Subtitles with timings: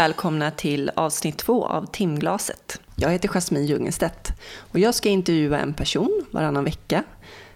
[0.00, 2.80] välkomna till avsnitt två av Timglaset.
[2.96, 7.04] Jag heter Jasmine Jungenstedt och jag ska intervjua en person varannan vecka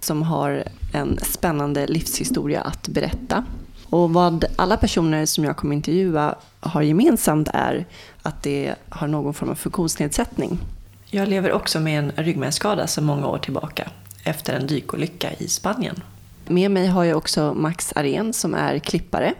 [0.01, 3.45] som har en spännande livshistoria att berätta.
[3.91, 7.87] Och vad alla personer som jag kommer intervjua har gemensamt är
[8.23, 10.59] att de har någon form av funktionsnedsättning.
[11.07, 13.91] Jag lever också med en ryggmärgsskada sedan många år tillbaka
[14.25, 16.03] efter en dykolycka i Spanien.
[16.47, 19.35] Med mig har jag också Max Arén som är klippare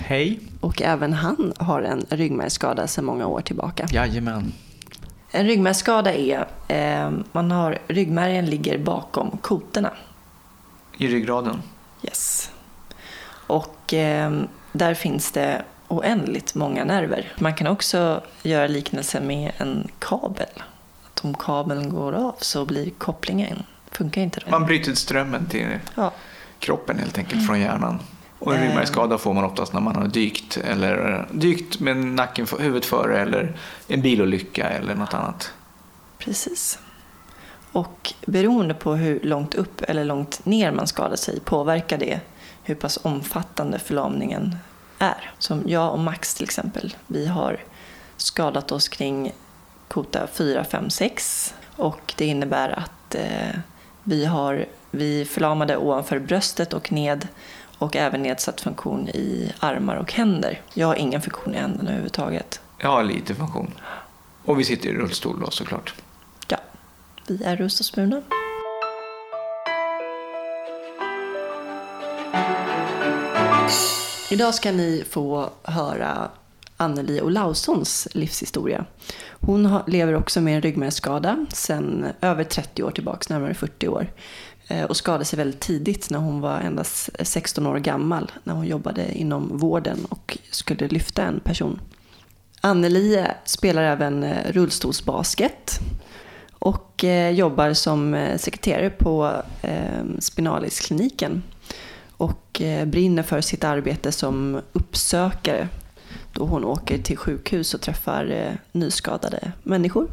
[0.00, 0.40] Hej.
[0.60, 3.86] och även han har en ryggmärgsskada sedan många år tillbaka.
[3.90, 4.52] Jajamän.
[5.30, 9.92] En ryggmärgsskada är, eh, man har, ryggmärgen ligger bakom kotorna.
[10.98, 11.62] I ryggraden.
[12.02, 12.50] Yes.
[13.46, 14.32] Och eh,
[14.72, 17.32] där finns det oändligt många nerver.
[17.38, 20.62] Man kan också göra liknelse med en kabel.
[21.06, 23.62] Att om kabeln går av så blir kopplingen,
[23.92, 24.50] funkar inte då.
[24.50, 26.12] Man bryter strömmen till Ja,
[26.58, 27.98] kroppen helt enkelt från hjärnan.
[28.40, 28.66] Och en Eh.
[28.66, 33.56] ryggmärgsskada får man oftast när man har dykt eller dykt med nacken, huvudet före eller
[33.88, 35.52] en bilolycka eller något annat.
[36.18, 36.78] precis.
[37.72, 42.20] Och beroende på hur långt upp eller långt ner man skadar sig påverkar det
[42.62, 44.56] hur pass omfattande förlamningen
[44.98, 45.30] är.
[45.38, 47.60] Som jag och Max till exempel, vi har
[48.16, 49.32] skadat oss kring
[49.88, 53.58] kota 4, 5, 6 och det innebär att eh,
[54.02, 57.28] vi, har, vi förlamade ovanför bröstet och ned
[57.80, 60.60] och även nedsatt funktion i armar och händer.
[60.74, 62.60] Jag har ingen funktion i händerna överhuvudtaget.
[62.78, 63.74] Jag har lite funktion.
[64.44, 65.94] Och vi sitter i rullstol då såklart.
[66.48, 66.58] Ja,
[67.26, 68.22] vi är rullstolsburna.
[74.30, 76.30] Idag ska ni få höra
[76.76, 78.84] Anneli Olaussons livshistoria.
[79.40, 84.06] Hon lever också med en ryggmärgsskada sedan över 30 år tillbaka, närmare 40 år.
[84.70, 88.66] Eh, och skadade sig väldigt tidigt när hon var endast 16 år gammal, när hon
[88.66, 91.80] jobbade inom vården och skulle lyfta en person.
[92.60, 95.80] Anneli spelar även eh, rullstolsbasket
[96.52, 99.32] och eh, jobbar som sekreterare på
[100.18, 101.42] Spinaliskliniken
[102.10, 105.68] och brinner för sitt arbete som uppsökare
[106.32, 110.08] då hon åker till sjukhus och träffar nyskadade människor.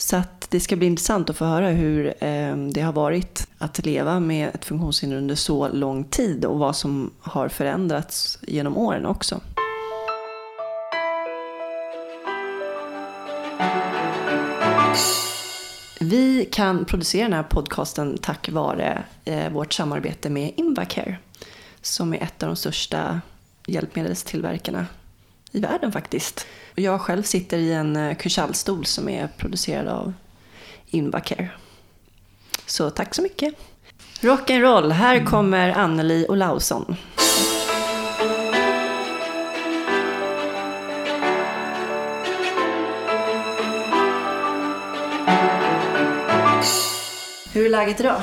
[0.00, 3.86] Så att det ska bli intressant att få höra hur ehm, det har varit att
[3.86, 9.06] leva med ett funktionshinder under så lång tid och vad som har förändrats genom åren
[9.06, 9.40] också.
[16.00, 21.18] Vi kan producera den här podcasten tack vare eh, vårt samarbete med Invacare
[21.82, 23.20] som är ett av de största
[23.66, 24.86] hjälpmedelstillverkarna
[25.52, 26.46] i världen faktiskt.
[26.74, 30.12] Jag själv sitter i en eh, Kursallstol som är producerad av
[30.86, 31.48] Invacare.
[32.66, 33.54] Så tack så mycket.
[34.20, 36.96] Rock'n'roll, här kommer Anneli Olausson.
[47.52, 48.22] Hur är läget idag?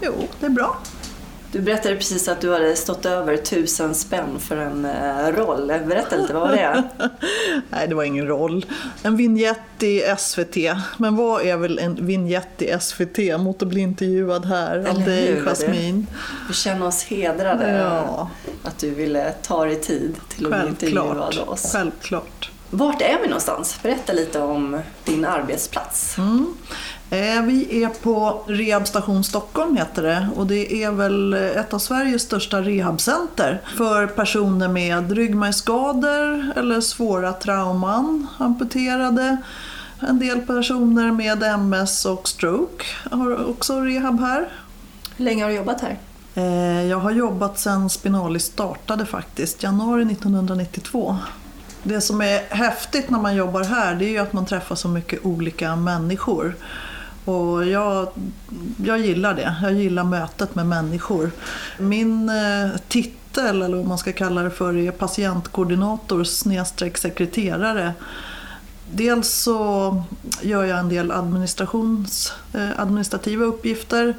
[0.00, 0.78] Jo, det är bra.
[1.52, 5.66] Du berättade precis att du hade stått över tusen spänn för en eh, roll.
[5.86, 6.82] Berätta lite, vad var det?
[7.70, 8.66] Nej, det var ingen roll.
[9.02, 10.56] En vignett i SVT.
[10.96, 15.40] Men vad är väl en vignett i SVT mot att bli intervjuad här av dig?
[15.46, 16.06] Jasmine?
[16.48, 18.30] Vi känner oss hedrade Ja.
[18.64, 21.38] att du ville ta dig tid till att bli intervjuad Självklart.
[21.48, 21.72] av oss.
[21.72, 22.50] Självklart.
[22.74, 23.78] Vart är vi någonstans?
[23.82, 26.18] Berätta lite om din arbetsplats.
[26.18, 26.54] Mm.
[27.10, 32.22] Eh, Vi är på Rehabstation Stockholm heter det och det är väl ett av Sveriges
[32.22, 39.36] största rehabcenter för personer med ryggmärgsskador eller svåra trauman, amputerade.
[40.00, 44.48] En del personer med MS och stroke har också rehab här.
[45.16, 45.98] Hur länge har du jobbat här?
[46.34, 51.16] Eh, Jag har jobbat sedan Spinalis startade faktiskt, januari 1992.
[51.82, 54.88] Det som är häftigt när man jobbar här det är ju att man träffar så
[54.88, 56.54] mycket olika människor.
[57.24, 58.08] Och jag,
[58.76, 59.56] jag gillar det.
[59.62, 61.30] Jag gillar mötet med människor.
[61.78, 67.92] Min eh, titel, eller vad man ska kalla det för, är patientkoordinator snedstreck sekreterare.
[68.92, 70.02] Dels så
[70.42, 74.14] gör jag en del administrations, eh, administrativa uppgifter.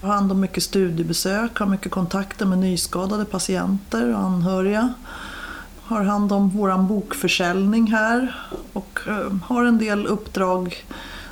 [0.00, 4.94] Jag har hand om mycket studiebesök, har mycket kontakter med nyskadade patienter och anhöriga.
[5.92, 8.34] Har hand om vår bokförsäljning här
[8.72, 10.84] och eh, har en del uppdrag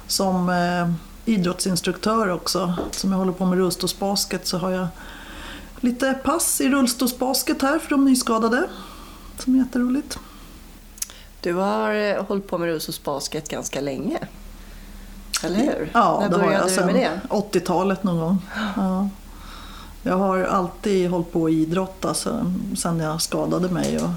[0.06, 0.90] som eh,
[1.34, 2.74] idrottsinstruktör också.
[2.90, 4.86] Som jag håller på med rullstolsbasket så har jag
[5.80, 8.66] lite pass i rullstolsbasket här för de nyskadade.
[9.38, 10.18] Som är jätteroligt.
[11.40, 14.18] Du har eh, hållit på med rullstolsbasket ganska länge.
[15.44, 15.90] Eller hur?
[15.94, 17.20] Ja, När det har jag sedan det?
[17.28, 18.38] 80-talet någon gång.
[18.76, 19.08] Ja.
[20.02, 23.98] Jag har alltid hållit på att idrotta så- sen jag skadade mig.
[23.98, 24.10] Och,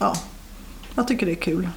[0.00, 0.16] ja,
[0.94, 1.68] jag tycker det är kul.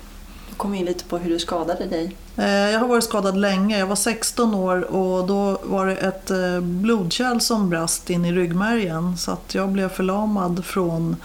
[0.58, 2.16] Kom in lite på hur du skadade dig.
[2.38, 3.80] Eh, jag har varit skadad länge.
[3.80, 8.32] Jag var 16 år och då var det ett eh, blodkärl som brast in i
[8.32, 9.18] ryggmärgen.
[9.18, 11.16] Så att jag blev förlamad från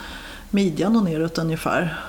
[0.50, 2.00] midjan och neråt ungefär.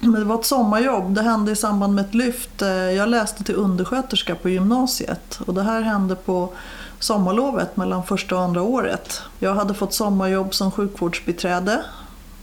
[0.00, 1.14] Men det var ett sommarjobb.
[1.14, 2.62] Det hände i samband med ett lyft.
[2.62, 6.52] Eh, jag läste till undersköterska på gymnasiet och det här hände på
[6.98, 9.22] sommarlovet mellan första och andra året.
[9.38, 11.82] Jag hade fått sommarjobb som sjukvårdsbiträde.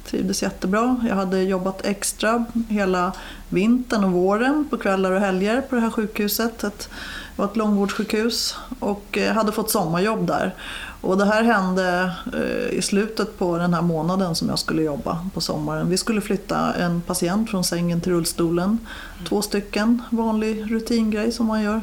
[0.10, 1.02] Trivdes jättebra.
[1.08, 3.14] Jag hade jobbat extra hela
[3.50, 6.60] vintern och våren på kvällar och helger på det här sjukhuset.
[6.60, 6.88] Det
[7.36, 10.56] var ett långvårdssjukhus och eh, hade fått sommarjobb där.
[11.02, 15.30] Och det här hände eh, i slutet på den här månaden som jag skulle jobba
[15.34, 15.90] på sommaren.
[15.90, 18.78] Vi skulle flytta en patient från sängen till rullstolen.
[19.30, 21.82] Två stycken, vanlig rutingrej som man gör.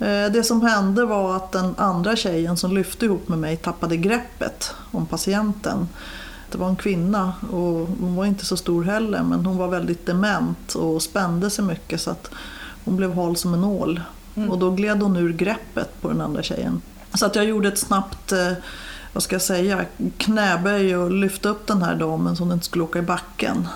[0.00, 3.96] Eh, det som hände var att den andra tjejen som lyfte ihop med mig tappade
[3.96, 5.88] greppet om patienten.
[6.52, 10.06] Det var en kvinna och hon var inte så stor heller men hon var väldigt
[10.06, 12.30] dement och spände sig mycket så att
[12.84, 14.00] hon blev hal som en nål.
[14.34, 14.50] Mm.
[14.50, 16.82] Och då gled hon ur greppet på den andra tjejen.
[17.14, 18.52] Så att jag gjorde ett snabbt eh,
[19.12, 19.84] vad ska jag säga,
[20.16, 23.68] knäböj och lyfte upp den här damen så hon inte skulle åka i backen.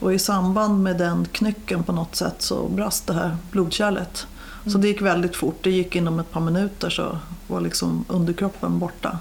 [0.00, 4.26] Och i samband med den knycken på något sätt så brast det här blodkärlet.
[4.66, 5.58] Så det gick väldigt fort.
[5.62, 9.18] Det gick inom ett par minuter så var liksom underkroppen borta.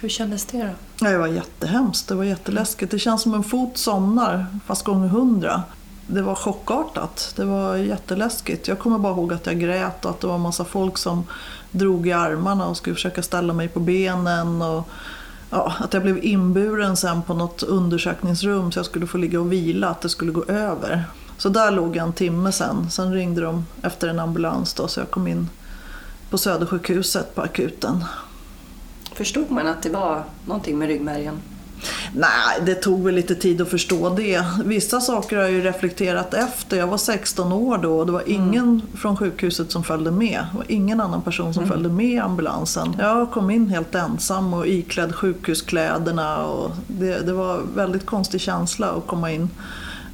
[0.00, 0.87] Hur kändes det då?
[1.00, 2.08] Ja, det var jättehemskt.
[2.08, 2.90] Det var jätteläskigt.
[2.90, 5.62] Det känns som en fot somnar fast gånger hundra.
[6.06, 7.32] Det var chockartat.
[7.36, 8.68] Det var jätteläskigt.
[8.68, 11.26] Jag kommer bara ihåg att jag grät och att det var en massa folk som
[11.70, 14.62] drog i armarna och skulle försöka ställa mig på benen.
[14.62, 14.88] Och,
[15.50, 19.52] ja, att jag blev inburen sen på något undersökningsrum så jag skulle få ligga och
[19.52, 21.04] vila, att det skulle gå över.
[21.38, 22.90] Så där låg jag en timme sen.
[22.90, 25.48] Sen ringde de efter en ambulans då, så jag kom in
[26.30, 28.04] på Södersjukhuset på akuten.
[29.18, 31.40] Förstod man att det var någonting med ryggmärgen?
[32.12, 34.44] Nej, det tog väl lite tid att förstå det.
[34.64, 36.76] Vissa saker har jag ju reflekterat efter.
[36.76, 38.32] Jag var 16 år då och det var mm.
[38.32, 38.82] ingen mm.
[38.94, 40.46] från sjukhuset som följde med.
[40.52, 41.72] Det var ingen annan person som mm.
[41.72, 42.96] följde med i ambulansen.
[42.98, 46.44] Jag kom in helt ensam och iklädd sjukhuskläderna.
[46.44, 49.50] Och det, det var en väldigt konstig känsla att komma in.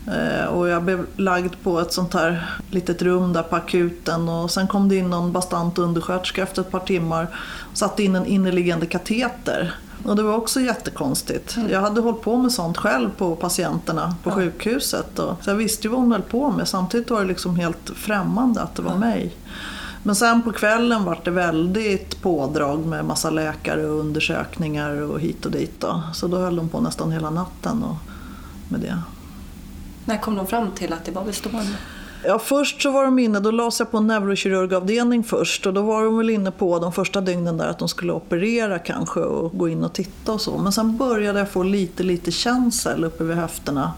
[0.07, 4.51] Eh, och jag blev lagd på ett sånt här litet rum där på akuten och
[4.51, 7.29] sen kom det in någon bastant undersköterska efter ett par timmar
[7.71, 9.75] och satte in en inneliggande kateter.
[10.05, 11.57] Och det var också jättekonstigt.
[11.57, 11.71] Mm.
[11.71, 14.35] Jag hade hållit på med sånt själv på patienterna på ja.
[14.35, 15.19] sjukhuset.
[15.19, 16.69] Och, så jag visste ju vad hon höll på med.
[16.69, 18.99] Samtidigt var det liksom helt främmande att det var ja.
[18.99, 19.37] mig.
[20.03, 25.47] Men sen på kvällen var det väldigt pådrag med massa läkare och undersökningar och hit
[25.47, 25.81] och dit.
[25.81, 26.03] Då.
[26.15, 27.97] Så då höll de på nästan hela natten och,
[28.69, 28.99] med det.
[30.05, 31.77] När kom de fram till att det var bestående?
[32.27, 35.83] Ja, först så var de inne, då lades jag på en neurokirurgavdelning först och då
[35.83, 39.59] var de väl inne på de första dygnen där att de skulle operera kanske och
[39.59, 40.59] gå in och titta och så.
[40.59, 43.93] Men sen började jag få lite, lite känsel uppe vid höfterna.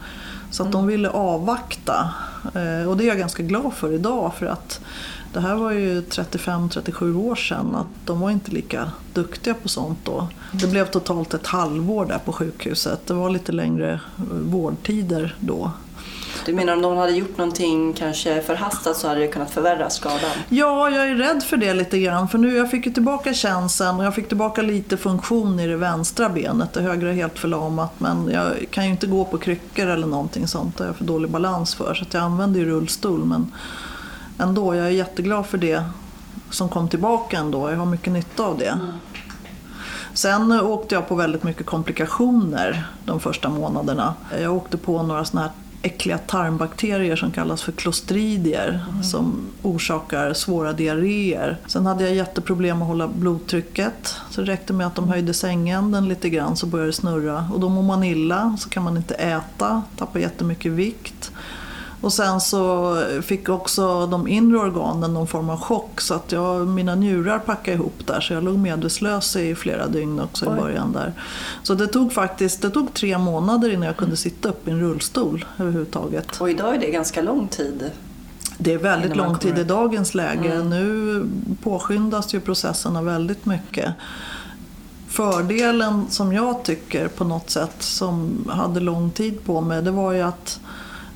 [0.50, 0.80] Så att mm.
[0.80, 2.10] de ville avvakta.
[2.54, 4.80] Eh, och det är jag ganska glad för idag för att
[5.32, 7.74] det här var ju 35-37 år sedan.
[7.74, 10.28] Att de var inte lika duktiga på sånt då.
[10.52, 13.06] Det blev totalt ett halvår där på sjukhuset.
[13.06, 14.00] Det var lite längre
[14.42, 15.70] vårdtider då.
[16.46, 20.30] Du menar om de hade gjort någonting kanske förhastat så hade det kunnat förvärra skadan?
[20.48, 22.28] Ja, jag är rädd för det lite grann.
[22.28, 25.76] För nu jag fick ju tillbaka känseln och jag fick tillbaka lite funktion i det
[25.76, 26.72] vänstra benet.
[26.72, 30.48] Det högra är helt förlamat men jag kan ju inte gå på kryckor eller någonting
[30.48, 30.76] sånt.
[30.76, 31.94] Det har jag för dålig balans för.
[31.94, 33.24] Så jag använder ju rullstol.
[33.24, 33.52] Men
[34.38, 35.84] ändå, jag är jätteglad för det
[36.50, 37.70] som kom tillbaka ändå.
[37.70, 38.68] Jag har mycket nytta av det.
[38.68, 38.92] Mm.
[40.14, 44.14] Sen åkte jag på väldigt mycket komplikationer de första månaderna.
[44.40, 49.02] Jag åkte på några sådana här äckliga tarmbakterier som kallas för klostridier mm.
[49.02, 51.58] som orsakar svåra diarréer.
[51.66, 54.14] Sen hade jag jätteproblem att hålla blodtrycket.
[54.30, 57.48] Så det räckte med att de höjde sängänden lite grann så började det snurra.
[57.52, 61.32] Och då mår man illa, så kan man inte äta, tappar jättemycket vikt.
[62.06, 66.66] Och sen så fick också de inre organen någon form av chock så att jag,
[66.66, 70.52] mina njurar packade ihop där så jag låg medvetslös i flera dygn också Oj.
[70.52, 71.12] i början där.
[71.62, 74.80] Så det tog faktiskt det tog tre månader innan jag kunde sitta upp i en
[74.80, 76.40] rullstol överhuvudtaget.
[76.40, 77.90] Och idag är det ganska lång tid?
[78.58, 80.52] Det är väldigt lång tid i dagens läge.
[80.52, 80.70] Mm.
[80.70, 81.26] Nu
[81.62, 83.94] påskyndas ju processerna väldigt mycket.
[85.08, 90.12] Fördelen som jag tycker på något sätt som hade lång tid på mig det var
[90.12, 90.60] ju att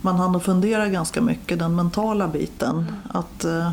[0.02, 2.86] man hann fundera ganska mycket, den mentala biten.
[3.12, 3.70] Att, eh,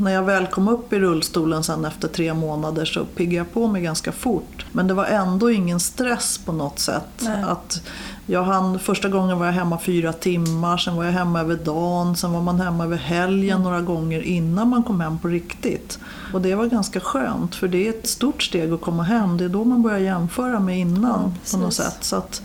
[0.00, 3.66] när jag väl kom upp i rullstolen sen efter tre månader så piggade jag på
[3.66, 4.66] mig ganska fort.
[4.72, 7.22] Men det var ändå ingen stress på något sätt.
[7.46, 7.82] Att
[8.26, 12.16] jag hann, första gången var jag hemma fyra timmar, sen var jag hemma över dagen,
[12.16, 15.98] sen var man hemma över helgen några gånger innan man kom hem på riktigt.
[16.32, 19.38] Och det var ganska skönt för det är ett stort steg att komma hem.
[19.38, 21.98] Det är då man börjar jämföra med innan ja, på något sätt.
[22.00, 22.42] Så att,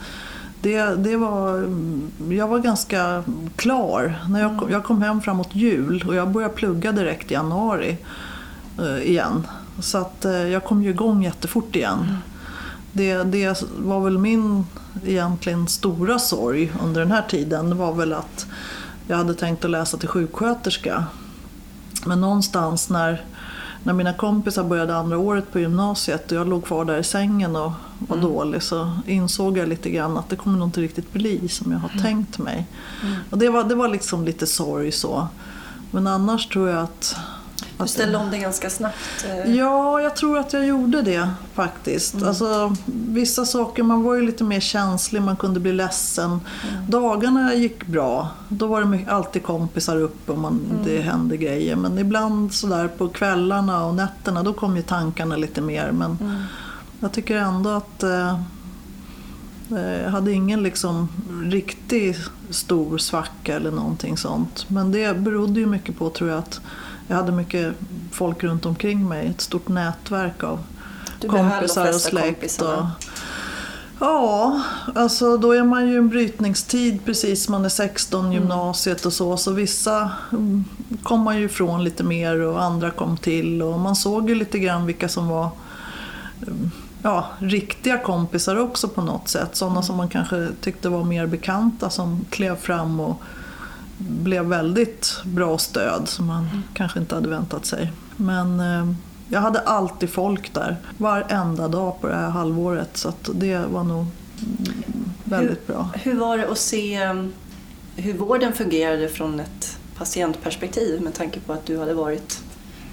[0.62, 1.70] det, det var,
[2.30, 3.24] jag var ganska
[3.56, 4.20] klar.
[4.30, 7.98] När jag, kom, jag kom hem framåt jul och jag började plugga direkt i januari
[8.80, 9.48] eh, igen.
[9.80, 12.00] Så att eh, jag kom ju igång jättefort igen.
[12.00, 12.18] Mm.
[12.92, 14.66] Det, det var väl min
[15.06, 17.70] egentligen stora sorg under den här tiden.
[17.70, 18.48] Det var väl att
[19.08, 21.06] jag hade tänkt att läsa till sjuksköterska.
[22.06, 23.26] Men någonstans när,
[23.84, 27.56] när mina kompisar började andra året på gymnasiet och jag låg kvar där i sängen
[27.56, 28.30] och var Mm.
[28.30, 31.80] dålig så insåg jag lite grann att det kommer nog inte riktigt bli som jag
[31.80, 32.02] har Mm.
[32.02, 32.68] tänkt mig.
[33.30, 35.28] Och det var, det var liksom lite sorg så.
[35.92, 37.16] Men annars tror jag att...
[37.82, 38.96] Du att ställde om dig ganska snabbt.
[39.30, 42.14] eh, Ja, jag tror att jag gjorde det faktiskt.
[42.14, 42.28] Mm.
[42.28, 42.76] Alltså,
[43.08, 46.30] vissa saker, man var ju lite mer känslig, man kunde bli ledsen.
[46.32, 46.42] Mm.
[46.88, 48.30] Dagarna gick bra.
[48.50, 50.84] Då var det mycket, alltid kompisar uppe och man, Mm.
[50.86, 51.76] det hände grejer.
[51.76, 55.92] Men ibland sådär på kvällarna och nätterna, då kom ju tankarna lite mer.
[55.92, 56.42] Men Mm.
[57.00, 58.40] jag tycker ändå att eh,
[59.72, 61.10] eh, jag hade ingen liksom
[61.44, 62.18] riktigt
[62.50, 64.66] stor svacka eller någonting sånt.
[64.70, 66.62] Men det berodde ju mycket på tror jag att
[67.08, 67.74] jag hade mycket
[68.12, 69.28] folk runt omkring mig.
[69.28, 70.60] Ett stort nätverk av
[71.20, 72.62] Du kompisar och släkt.
[72.62, 72.86] Och,
[74.00, 74.62] ja,
[74.96, 77.50] alltså då är man ju i en brytningstid precis.
[77.50, 78.34] Man är 16, Mm.
[78.34, 79.38] gymnasiet och så.
[79.38, 80.66] Så vissa mm,
[81.04, 83.62] kom man ju ifrån lite mer och andra kom till.
[83.62, 85.50] Och man såg ju lite grann vilka som var
[86.48, 86.72] mm,
[87.04, 89.56] ja, riktiga kompisar också på något sätt.
[89.56, 93.22] Sådana som man kanske tyckte var mer bekanta som klev fram och
[94.10, 97.92] blev väldigt bra stöd som man kanske inte hade väntat sig.
[98.18, 98.94] Men eh,
[99.30, 104.06] jag hade alltid folk där varenda dag på det här halvåret så det var nog
[104.40, 105.90] mm, väldigt bra.
[105.94, 107.34] Hur var det att se um,
[107.96, 112.44] hur vården fungerade från ett patientperspektiv med tanke på att du hade varit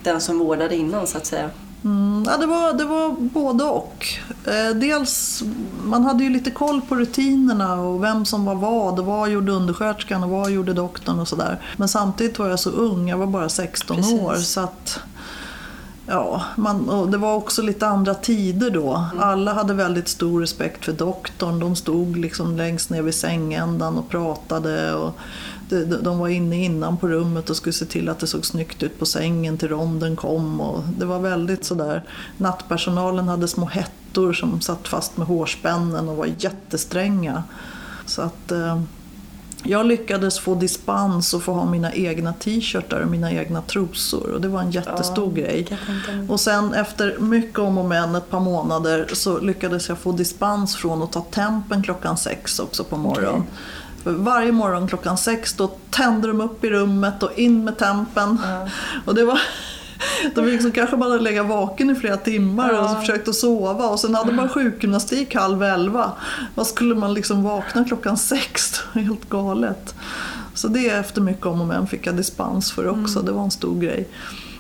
[0.03, 1.50] den som vårdade innan så att säga?
[1.85, 4.06] Mm, ja, det, var, det var både och.
[4.44, 5.42] Eh, dels,
[5.85, 9.52] man hade ju lite koll på rutinerna och vem som var vad och vad gjorde
[9.52, 11.61] undersköterskan och vad gjorde doktorn och sådär.
[11.76, 14.20] Men samtidigt var jag så ung, jag var bara 16 Precis.
[14.20, 15.00] år så att
[16.11, 19.04] Ja, man, det var också lite andra tider då.
[19.18, 21.58] Alla hade väldigt stor respekt för doktorn.
[21.58, 24.94] De stod liksom längst ner vid sängändan och pratade.
[24.94, 25.14] Och
[25.69, 28.83] de, de var inne innan på rummet och skulle se till att det såg snyggt
[28.83, 30.61] ut på sängen till ronden kom.
[30.61, 32.03] Och det var väldigt sådär.
[32.37, 37.43] Nattpersonalen hade små hettor som satt fast med hårspännen och var jättestränga.
[38.07, 38.53] Så att...
[38.53, 38.81] Eh,
[39.63, 44.41] jag lyckades få dispens och få ha mina egna t-shirtar och mina egna trosor och
[44.41, 45.65] det var en jättestor grej.
[45.65, 46.29] tänka mig.
[46.29, 50.77] Och sen efter mycket om och men, ett par månader, så lyckades jag få dispens
[50.77, 53.43] från att ta tempen klockan sex också på morgonen.
[54.09, 58.38] För varje morgon klockan sex då tände de upp i rummet och in med tempen.
[58.45, 58.69] Ja.
[59.05, 59.41] Och det var...
[60.35, 62.88] De liksom kanske man hade legat vaken i flera timmar och Ja.
[62.88, 66.12] så försökt att sova och sen hade man sjukgymnastik halv elva.
[66.55, 68.81] Vad skulle man liksom vakna klockan sex?
[68.93, 69.95] Helt galet.
[70.55, 73.23] Så det efter mycket om och men fick jag dispens för också.
[73.23, 74.09] Det var en stor grej.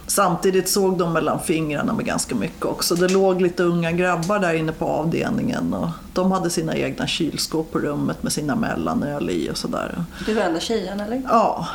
[0.08, 2.94] Samtidigt såg de mellan fingrarna med ganska mycket också.
[2.94, 7.72] Det låg lite unga grabbar där inne på avdelningen och de hade sina egna kylskåp
[7.72, 10.04] på rummet med sina mellanöl i och sådär.
[10.26, 11.22] Du var enda tjejen eller?
[11.28, 11.68] Ja,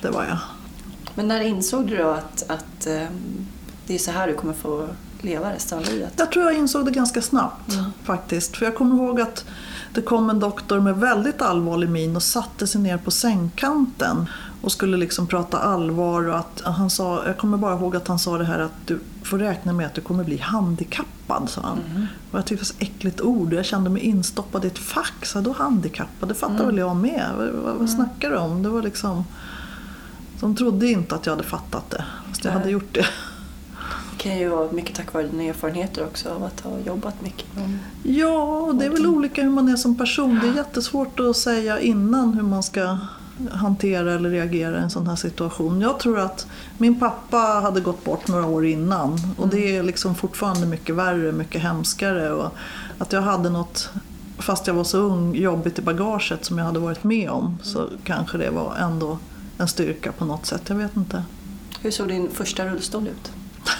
[0.00, 0.38] det var jag.
[1.14, 3.46] Men när insåg du då att, att um,
[3.86, 4.88] det är så här du kommer få
[5.20, 6.12] leva resten av livet?
[6.16, 7.72] Jag tror jag insåg det ganska snabbt
[8.04, 8.56] faktiskt.
[8.56, 9.44] För jag kommer ihåg att
[9.94, 14.26] det kom en doktor med väldigt allvarlig min och satte sig ner på sängkanten
[14.62, 18.18] och skulle liksom prata allvar och att han sa, jag kommer bara ihåg att han
[18.18, 22.06] sa det här att du får räkna med att du kommer bli handikappad, sa han.
[22.32, 24.78] Och jag tyckte det var ett äckligt ord och jag kände mig instoppad i ett
[24.78, 25.26] fack.
[25.26, 27.26] Så då handikappad, det fattar väl jag med.
[27.36, 28.62] Vad, vad, vad snackar du om?
[28.62, 29.24] Det var liksom...
[30.40, 32.58] De trodde inte att jag hade fattat det, fast jag Nej.
[32.60, 33.06] hade gjort det.
[34.12, 37.56] Det kan ju vara mycket tack vare dina erfarenheter också av att ha jobbat mycket.
[37.56, 40.38] med- Ja, det är väl olika hur man är som person.
[40.42, 42.98] Det är jättesvårt att säga innan hur man ska
[43.52, 45.80] hantera eller reagera i en sån här situation.
[45.80, 46.46] Jag tror att
[46.78, 51.32] min pappa hade gått bort några år innan och det är liksom fortfarande mycket värre,
[51.32, 52.30] mycket hemskare.
[52.32, 52.50] Och
[52.98, 53.90] att jag hade något,
[54.38, 57.88] fast jag var så ung, jobbigt i bagaget som jag hade varit med om så
[58.04, 59.18] kanske det var ändå
[59.58, 60.62] en styrka på något sätt.
[60.68, 61.22] Jag vet inte.
[61.80, 63.32] Hur såg din första rullstol ut?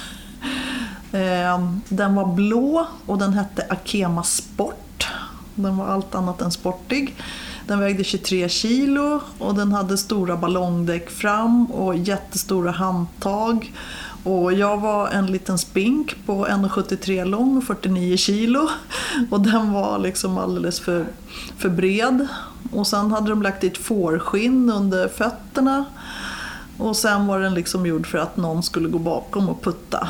[1.12, 5.06] Eh, Den var blå och den hette Akema Sport.
[5.54, 7.16] Den var allt annat än sportig.
[7.68, 13.72] Den vägde 23 kilo och den hade stora ballongdäck fram och jättestora handtag.
[14.24, 18.68] Och jag var en liten spink på 1,73 lång och 49 kilo.
[19.30, 21.06] Och den var liksom alldeles för,
[21.58, 22.28] för bred.
[22.72, 25.84] Och sen hade de lagt dit fårskinn under fötterna.
[26.78, 30.08] Och sen var den liksom gjord för att någon skulle gå bakom och putta.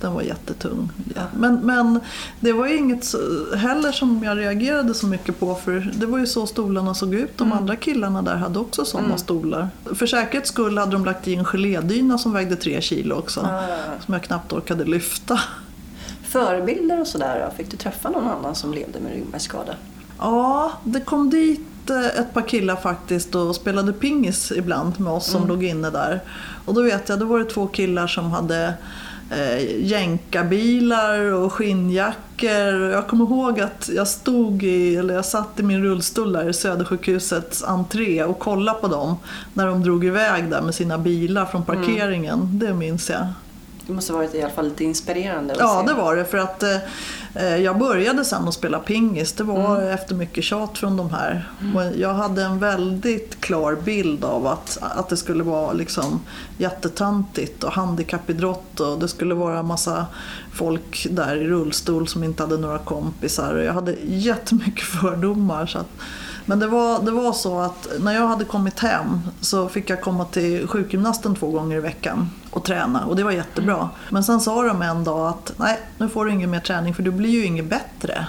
[0.00, 0.92] Den var jättetung.
[1.36, 2.00] Men, men
[2.40, 3.14] det var ju inget
[3.56, 7.38] heller som jag reagerade så mycket på för det var ju så stolarna såg ut.
[7.38, 9.68] De andra killarna där hade också sådana stolar.
[9.94, 13.40] För säkerhets skull hade de lagt i en gelédyna som vägde tre kilo också.
[14.04, 15.40] Som jag knappt orkade lyfta.
[16.22, 17.50] Förebilder och sådär?
[17.56, 19.74] Fick du träffa någon annan som levde med ryggmärgsskada?
[20.18, 25.26] Ja, det kom dit eh, ett par killar faktiskt och spelade pingis ibland med oss
[25.26, 26.20] som låg inne där.
[26.64, 28.74] Och då vet jag, då var det två killar som hade
[29.30, 32.90] eh, jänkarbilar och skinnjackor.
[32.90, 36.52] Jag kommer ihåg att jag stod i, eller jag satt i min rullstol där i
[36.52, 39.16] Södersjukhusets entré och kollade på dem
[39.54, 42.58] när de drog iväg där med sina bilar från parkeringen.
[42.58, 43.26] Det minns jag.
[43.86, 45.92] Det måste varit i alla fall lite inspirerande Ja, se.
[45.92, 46.24] det var det.
[46.24, 46.76] För att eh,
[47.62, 49.32] jag började sen att spela pingis.
[49.32, 49.88] Det var Mm.
[49.88, 51.48] efter mycket tjat från de här.
[51.74, 56.20] Och jag hade en väldigt klar bild av att, att det skulle vara liksom
[56.58, 60.06] jättetantigt och handikappidrott och det skulle vara massa
[60.52, 63.56] folk där i rullstol som inte hade några kompisar.
[63.56, 65.66] Jag hade jättemycket fördomar.
[65.66, 65.90] Så att,
[66.50, 70.00] men det var, det var så att när jag hade kommit hem så fick jag
[70.00, 73.90] komma till sjukgymnasten två gånger i veckan och träna och det var jättebra.
[74.08, 77.02] Men sen sa de en dag att nej, nu får du ingen mer träning för
[77.02, 78.26] du blir ju inget bättre.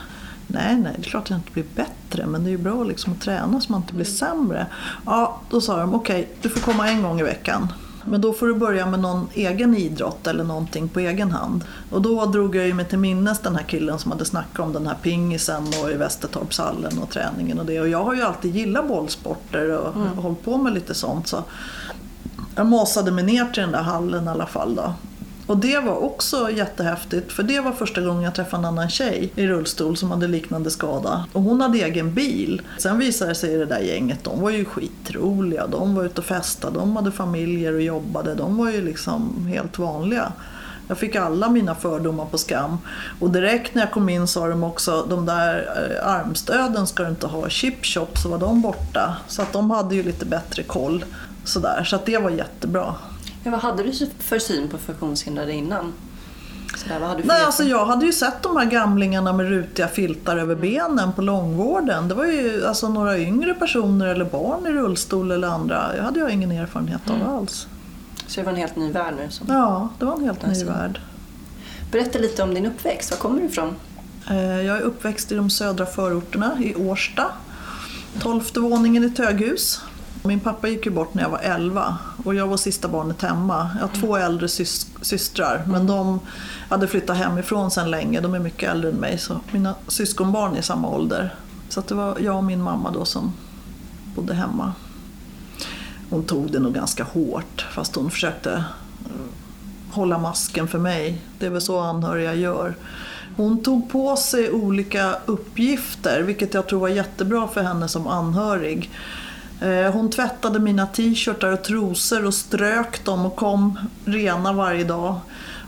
[0.47, 2.83] Nej, nej, det är klart att jag inte blir bättre men det är ju bra
[2.83, 4.67] liksom att träna så man inte blir sämre.
[5.05, 7.73] Ja, då sa de okej, du får komma en gång i veckan.
[8.05, 11.63] Men då får du börja med någon egen idrott eller någonting på egen hand.
[11.91, 14.73] Och då drog jag ju mig till minnes den här killen som hade snackat om
[14.73, 17.79] den här pingisen och i Västertorpshallen och träningen och det.
[17.79, 19.93] Och jag har ju alltid gillat bollsporter och
[20.23, 21.27] hållit på med lite sånt.
[21.27, 21.43] Så
[22.55, 24.93] jag masade mig ner till den där hallen i alla fall då.
[25.47, 29.31] Och det var också jättehäftigt för det var första gången jag träffade en annan tjej
[29.35, 31.25] i rullstol som hade liknande skada.
[31.33, 32.61] Och hon hade egen bil.
[32.77, 35.67] Sen visade det sig i det där gänget, de var ju skitroliga.
[35.67, 38.35] De var ute och festade, de hade familjer och jobbade.
[38.35, 40.31] De var ju liksom helt vanliga.
[40.87, 42.77] Jag fick alla mina fördomar på skam.
[43.19, 47.09] Och direkt när jag kom in sa de också, de där eh, armstöden ska du
[47.09, 49.17] inte ha, chipshop, så var de borta.
[49.27, 51.05] Så att de hade ju lite bättre koll.
[51.43, 51.83] Sådär.
[51.83, 52.95] Så att det var jättebra.
[53.43, 55.93] Ja, vad hade du för syn på funktionshindrade innan?
[56.77, 59.49] Sådär, vad hade du för Nej, alltså jag hade ju sett de här gamlingarna med
[59.49, 62.07] rutiga filtar över benen på långvården.
[62.07, 65.95] Det var ju alltså några yngre personer eller barn i rullstol eller andra.
[65.97, 67.67] Jag hade jag ingen erfarenhet av alls.
[68.27, 69.29] Så det var en helt ny värld nu?
[69.31, 69.47] Som...
[69.49, 70.65] Ja, det var en helt ny Alltså.
[70.65, 70.99] värld.
[71.91, 73.11] Berätta lite om din uppväxt.
[73.11, 73.75] Var kommer du ifrån?
[74.29, 77.25] Eh, Jag är uppväxt i de södra förorterna i Årsta.
[78.19, 79.81] Tolfte våningen i ett höghus.
[80.23, 83.69] Min pappa gick ju bort när jag var 11 och jag var sista barnet hemma.
[83.79, 86.19] Jag har två äldre sys- systrar men de
[86.69, 88.21] hade flyttat hemifrån sedan länge.
[88.21, 91.35] De är mycket äldre än mig så mina syskonbarn är i samma ålder.
[91.69, 93.33] Så det var jag och min mamma då som
[94.15, 94.73] bodde hemma.
[96.09, 98.53] Hon tog det nog ganska hårt fast hon försökte
[99.05, 101.21] eh, hålla masken för mig.
[101.39, 102.75] Det är väl så anhöriga gör.
[103.37, 108.91] Hon tog på sig olika uppgifter, vilket jag tror var jättebra för henne som anhörig.
[109.61, 115.19] Eh, Hon tvättade mina t-shirtar och trosor och strök dem och kom rena varje dag.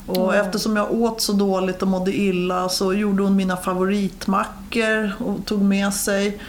[0.06, 5.45] Och eftersom jag åt så dåligt och mådde illa så gjorde hon mina favoritmackor och
[5.45, 6.39] tog med sig.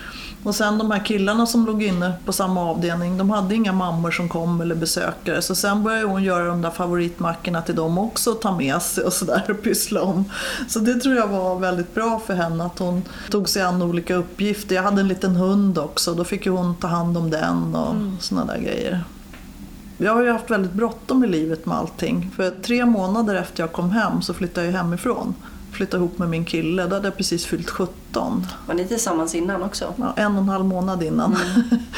[0.44, 4.10] Och sen de här killarna som låg inne på samma avdelning, de hade inga mammor
[4.10, 5.42] som kom eller besökare.
[5.42, 9.04] Så sen började hon göra de där favoritmackorna till dem också och ta med sig
[9.04, 10.24] och sådär och pyssla om.
[10.68, 14.14] Så det tror jag var väldigt bra för henne att hon tog sig an olika
[14.14, 14.74] uppgifter.
[14.74, 17.90] Jag hade en liten hund också, då fick ju hon ta hand om den och
[17.90, 18.16] mm.
[18.20, 19.04] sådana där grejer.
[19.98, 22.30] Jag har ju haft väldigt bråttom i livet med allting.
[22.36, 25.34] För tre månader efter jag kom hem så flyttade jag hemifrån.
[25.74, 28.46] Flyttade ihop med min kille, då hade jag precis fyllt 17.
[28.66, 29.94] Var ni tillsammans innan också?
[29.96, 31.36] Ja, en och en halv månad innan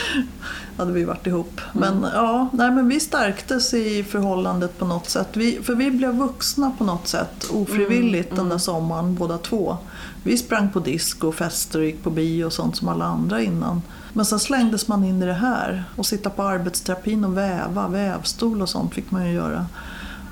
[0.76, 1.60] hade vi varit ihop.
[1.72, 5.28] Men, ja, nej, men vi stärktes i förhållandet på något sätt.
[5.32, 9.76] Vi, för vi blev vuxna på något sätt ofrivilligt den där sommaren båda två.
[10.22, 13.82] Vi sprang på disco, fester och gick på bio och sånt som alla andra innan.
[14.12, 18.62] Men sen slängdes man in i det här och sitta på arbetsterapin och väva, vävstol
[18.62, 19.66] och sånt fick man ju göra.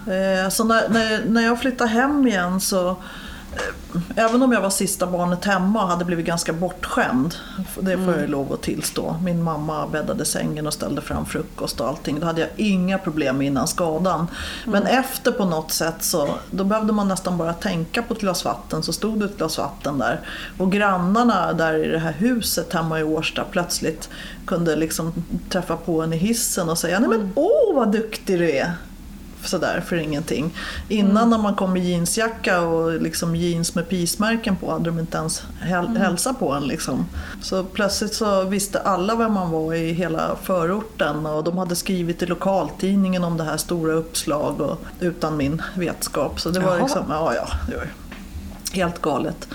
[0.07, 2.97] Eh, Så när, när, när jag flyttade hem igen så
[4.17, 7.35] Även om jag var sista barnet hemma och hade blivit ganska bortskämd.
[7.81, 9.17] Det får jag ju lov att tillstå.
[9.25, 12.21] Min mamma bäddade sängen och ställde fram frukost och allting.
[12.21, 14.27] Då hade jag inga problem innan skadan.
[14.65, 18.45] Men efter på något sätt så då behövde man nästan bara tänka på ett glas
[18.45, 20.21] vatten så stod det ett glas vatten där.
[20.59, 24.09] Och grannarna där i det här huset hemma i Årsta plötsligt
[24.47, 25.13] kunde liksom
[25.49, 28.73] träffa på en i hissen och säga Nej men åh vad duktig du är!
[29.49, 30.55] Sådär för ingenting.
[30.89, 35.19] Innan när man kom med jeansjacka och liksom jeans med pismärken på hade de inte
[35.19, 36.63] ens häl- hälsa på en.
[36.63, 37.07] Liksom.
[37.43, 42.23] Så plötsligt så visste alla vem man var i hela förorten och de hade skrivit
[42.23, 46.41] i lokaltidningen om det här stora uppslag och, utan min vetskap.
[46.41, 46.83] Så det var Jaha.
[46.83, 47.87] liksom, ja ja, det var
[48.75, 49.49] helt galet.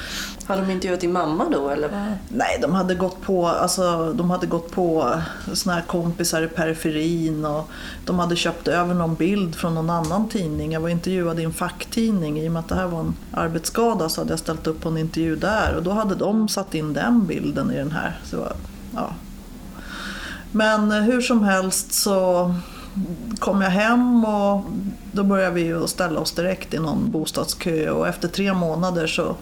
[0.49, 2.17] Har de intervjuat din mamma då eller?
[2.29, 5.13] Nej, de hade gått på, alltså, de hade gått på
[5.53, 7.69] såna här kompisar i periferin och
[8.05, 10.71] de hade köpt över någon bild från någon annan tidning.
[10.71, 12.39] Jag var intervjuad i en facktidning.
[12.39, 14.89] I och med att det här var en arbetsskada så hade jag ställt upp på
[14.89, 18.19] en intervju där och då hade de satt in den bilden i den här.
[18.23, 18.47] Så,
[18.95, 19.09] ja.
[20.51, 22.53] Men eh, hur som helst så
[23.39, 24.63] kom jag hem och
[25.11, 29.35] då började vi ju ställa oss direkt i någon bostadskö och efter tre månader så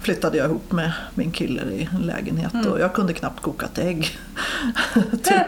[0.00, 3.78] flyttade jag ihop med min kille i en lägenhet och jag kunde knappt koka ett
[3.78, 4.18] ägg.
[5.22, 5.46] typ.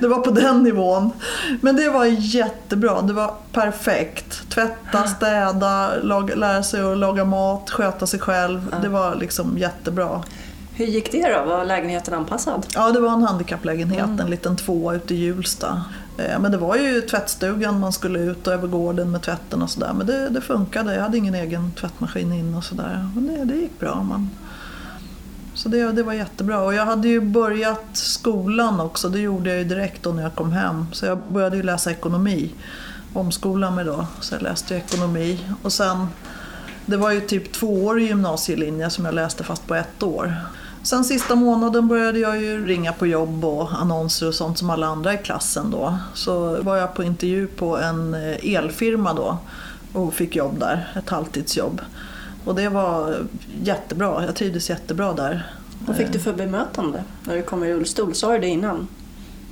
[0.00, 1.10] Det var på den nivån.
[1.60, 4.50] Men det var jättebra, det var perfekt.
[4.50, 8.74] Tvätta, städa, laga, lära sig att laga mat, sköta sig själv.
[8.82, 10.22] Det var liksom jättebra.
[10.74, 11.44] Hur gick det då?
[11.44, 12.66] Var lägenheten anpassad?
[12.74, 15.84] Ja, det var en handikapplägenhet, en liten tvåa ute i Hjulsta.
[16.18, 19.70] Eh, men det var ju tvättstugan man skulle ut och över gården med tvätten och
[19.70, 19.92] sådär.
[19.92, 23.08] Men det, det funkade, jag hade ingen egen tvättmaskin in och sådär.
[23.14, 24.02] Det, det gick bra.
[24.02, 24.30] Man.
[25.54, 26.60] Så det, det var jättebra.
[26.60, 30.34] Och jag hade ju börjat skolan också, det gjorde jag ju direkt då när jag
[30.34, 30.86] kom hem.
[30.92, 32.54] Så jag började ju läsa ekonomi.
[33.14, 35.40] Omskola mig då, så jag läste ju ekonomi.
[35.62, 36.06] Och sen,
[36.86, 40.34] det var ju typ tvåårig gymnasielinje som jag läste fast på ett år.
[40.88, 44.86] Sen sista månaden började jag ju ringa på jobb och annonser och sånt som alla
[44.86, 45.98] andra i klassen då.
[46.14, 49.38] Så var jag på intervju på en eh, elfirma då
[49.92, 51.80] och fick jobb där, ett halvtidsjobb.
[52.44, 53.16] Och det var
[53.62, 55.52] jättebra, jag trivdes jättebra där.
[55.86, 58.14] Vad fick du för bemötande när du kom i rullstol?
[58.14, 58.88] Sa du det innan?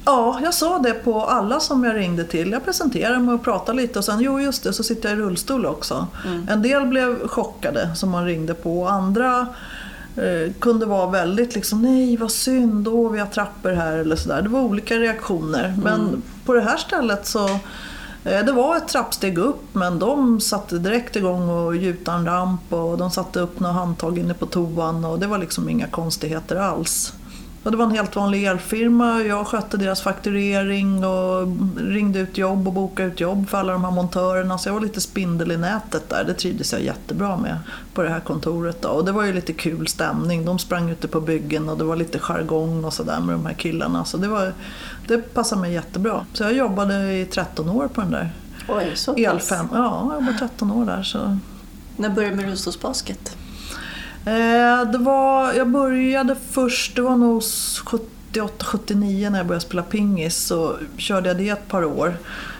[0.04, 2.52] Ja, jag sa det på alla som jag ringde till.
[2.52, 5.20] Jag presenterade mig och pratade lite och sen, jo just det, så sitter jag i
[5.20, 6.06] rullstol också.
[6.48, 9.46] En del blev chockade som man ringde på och andra
[10.16, 14.42] eh, kunde vara väldigt liksom, nej vad synd, åh vi har trappor här eller sådär.
[14.42, 15.74] Det var olika reaktioner.
[15.82, 17.48] Men på det här stället så
[18.24, 22.72] eh, det var ett trappsteg upp men de satte direkt igång och gjuta en ramp
[22.72, 26.56] och de satte upp några handtag inne på toan och det var liksom inga konstigheter
[26.56, 27.12] alls.
[27.66, 29.22] Och det var en helt vanlig elfirma.
[29.22, 33.84] Jag skötte deras fakturering och ringde ut jobb och bokade ut jobb för alla de
[33.84, 34.58] här montörerna.
[34.58, 36.24] Så jag var lite spindel i nätet där.
[36.24, 37.58] Det trivdes jag jättebra med
[37.94, 38.82] på det här kontoret.
[38.82, 38.88] Då.
[38.88, 40.44] Och det var ju lite kul stämning.
[40.44, 43.54] De sprang ute på byggen och det var lite jargong och sådär med de här
[43.54, 44.04] killarna.
[44.04, 44.52] Så det, var,
[45.06, 46.26] det passade mig jättebra.
[46.32, 48.30] Så jag jobbade i 13 år på den där
[48.68, 49.20] Oj, så pass.
[49.22, 49.68] elfem.
[49.72, 51.02] Ja, jag jobbade 13 år där.
[51.02, 51.38] Så.
[51.96, 53.36] När började du med rullstolsbasket?
[54.26, 60.36] Eh, det var, jag började först, det var nog 78-79 när jag började spela pingis.
[60.36, 62.16] Så körde jag det ett par år.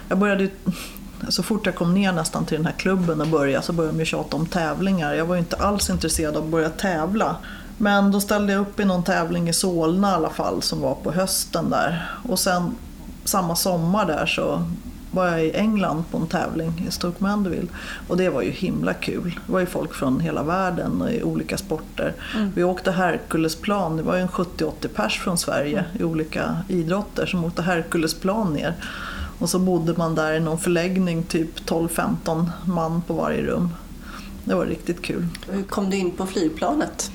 [0.09, 0.51] Jag började ju-
[1.29, 3.99] så fort jag kom ner nästan till den här klubben och började så började de
[3.99, 5.13] ju tjata om tävlingar.
[5.13, 7.35] Jag var ju inte alls intresserad av att börja tävla.
[7.77, 10.95] Men då ställde jag upp i någon tävling i Solna i alla fall som var
[10.95, 12.11] på hösten där.
[12.29, 12.75] Och sen
[13.23, 14.63] samma sommar där så
[15.17, 17.67] var jag i England på en tävling i Stoke Mandeville.
[18.07, 19.39] Och det var ju himla kul.
[19.45, 22.13] Det var ju folk från hela världen och i olika sporter.
[22.55, 27.45] Vi åkte Herkulesplan, det var ju en 70-80 pers från Sverige i olika idrotter som
[27.45, 28.73] åkte Herkulesplan ner.
[29.39, 33.69] Och så bodde man där i någon förläggning, typ 12-15 man på varje rum.
[34.43, 35.27] Det var riktigt kul.
[35.49, 37.11] Hur kom du in på flygplanet?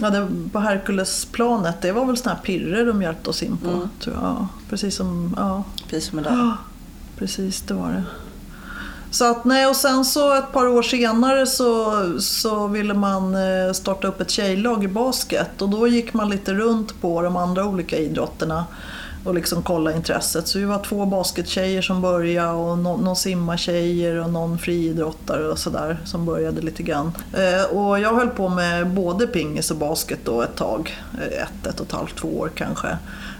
[0.00, 3.88] Ja, det, på Herkulesplanet, det var väl såna här pirrer de hjälpte oss in på.
[4.00, 4.24] Tror jag.
[4.24, 6.56] Ja, precis som, ja, Precis som idag.
[7.18, 8.02] Precis det var det.
[9.10, 13.72] Så att nej, och sen så ett par år senare så, så ville man eh,
[13.72, 17.64] starta upp ett tjejlag i basket och då gick man lite runt på de andra
[17.64, 18.64] olika idrotterna
[19.24, 20.48] och liksom kolla intresset.
[20.48, 25.58] Så vi var två baskettjejer som började och någon, någon simmartjejer och någon friidrottare och
[25.58, 27.12] sådär som började lite grann.
[27.32, 31.66] Eh, och jag höll på med både pingis och basket då ett tag, eh, ett,
[31.66, 32.98] ett och ett halvt, två år kanske.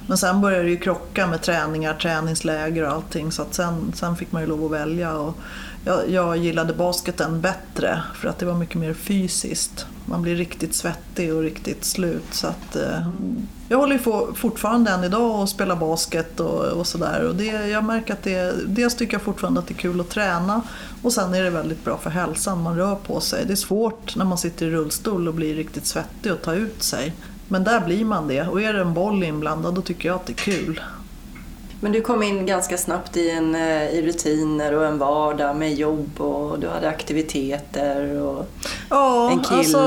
[0.09, 4.17] Men sen började det ju krocka med träningar, träningsläger och allting så att sen, sen
[4.17, 5.17] fick man ju lov att välja.
[5.19, 5.35] Och
[5.85, 9.87] jag, jag gillade basketen bättre för att det var mycket mer fysiskt.
[10.05, 12.25] Man blir riktigt svettig och riktigt slut.
[12.31, 13.09] Så att, eh,
[13.69, 17.43] jag håller ju fortfarande än idag och spelar basket och, och sådär.
[17.71, 20.63] Jag märker att det, dels tycker jag fortfarande att det är kul att träna
[21.03, 22.63] och sen är det väldigt bra för hälsan.
[22.63, 23.45] Man rör på sig.
[23.47, 26.83] Det är svårt när man sitter i rullstol och blir riktigt svettig och ta ut
[26.83, 27.15] sig.
[27.49, 28.43] Men där blir man det.
[28.43, 30.81] Och är det en boll inblandad då tycker jag att det är kul.
[31.81, 35.75] Men du kom in ganska snabbt i, en, eh, i rutiner och en vardag med
[35.75, 38.51] jobb och du hade aktiviteter och
[38.91, 39.79] Ja, en kille alltså,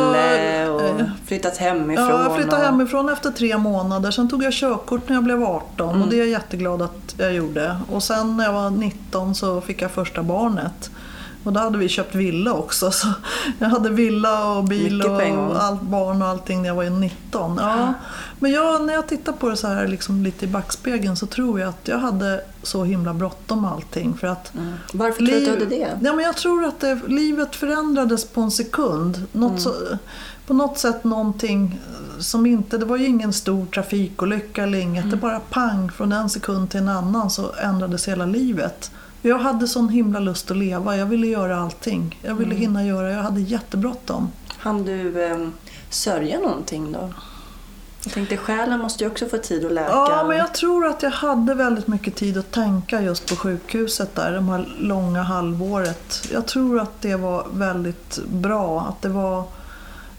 [0.74, 2.08] och eh, flyttat hemifrån.
[2.10, 2.68] Ja, jag flyttade och...
[2.68, 4.12] hemifrån efter tre månader.
[4.12, 6.02] Sen tog jag körkort när jag blev 18 Mm.
[6.02, 7.78] och det är jag jätteglad att jag gjorde.
[7.92, 10.92] Och sen när jag var 19 så fick jag första barnet.
[11.44, 12.92] Och då hade vi köpt villa också.
[12.92, 13.08] Så
[13.60, 17.58] jag hade villa och bil och allt, barn och allting när jag var 19.
[17.62, 17.94] Ja.
[18.40, 21.60] Men jag, när jag tittar på det så här liksom lite i backspegeln så tror
[21.60, 24.14] jag att jag hade så himla bråttom med allting.
[24.14, 24.74] För att Mm.
[24.94, 26.00] Varför tror du att det?
[26.02, 29.26] Ja, men jag tror att det, livet förändrades på en sekund.
[29.32, 29.74] Något så,
[30.48, 31.80] på något sätt någonting
[32.20, 32.78] som inte...
[32.78, 35.12] Det var ju ingen stor trafikolycka eller inget.
[35.12, 38.92] Det bara pang, från en sekund till en annan så ändrades hela livet.
[39.22, 40.98] Jag hade sån himla lust att leva.
[40.98, 42.20] Jag ville göra allting.
[42.22, 43.12] Jag ville hinna göra.
[43.12, 44.32] Jag hade jättebråttom.
[44.48, 45.48] Han du eh,
[45.90, 47.14] sörja någonting då?
[48.04, 49.90] Jag tänkte själen måste ju också få tid att läka.
[49.90, 54.16] Ja, men jag tror att jag hade väldigt mycket tid att tänka just på sjukhuset
[54.16, 56.28] där, de här långa halvåret.
[56.32, 58.82] Jag tror att det var väldigt bra.
[58.82, 59.44] Att det, var,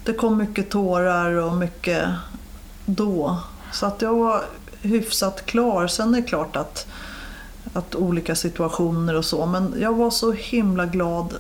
[0.05, 2.09] det kom mycket tårar och mycket
[2.85, 3.39] då.
[3.73, 4.43] Så att jag var
[4.83, 5.87] hyfsat klar.
[5.87, 6.87] Sen är det klart att,
[7.73, 11.35] att olika situationer och så, men jag var så himla glad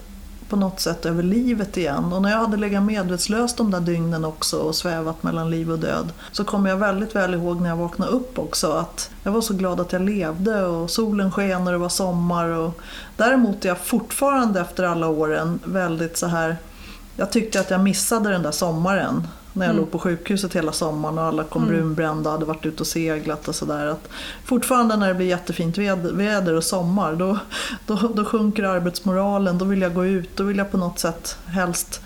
[0.48, 2.12] på något sätt över livet igen.
[2.12, 5.78] Och när jag hade legat medvetslös de där dygnen också och svävat mellan liv och
[5.78, 9.40] död så kommer jag väldigt väl ihåg när jag vaknade upp också att jag var
[9.40, 12.48] så glad att jag levde och solen sken och det var sommar.
[12.48, 12.80] Och
[13.16, 16.56] däremot är jag fortfarande efter alla åren väldigt så här
[17.16, 19.26] jag tyckte att jag missade den där sommaren.
[19.52, 19.80] När jag Mm.
[19.82, 23.48] låg på sjukhuset hela sommaren och alla kom brunbrända och hade varit ute och seglat
[23.48, 23.96] och sådär.
[24.44, 27.38] Fortfarande när det blir jättefint väder, och sommar då,
[27.86, 29.58] då, då sjunker arbetsmoralen.
[29.58, 30.36] Då vill jag gå ut.
[30.36, 32.00] Då vill jag på något sätt helst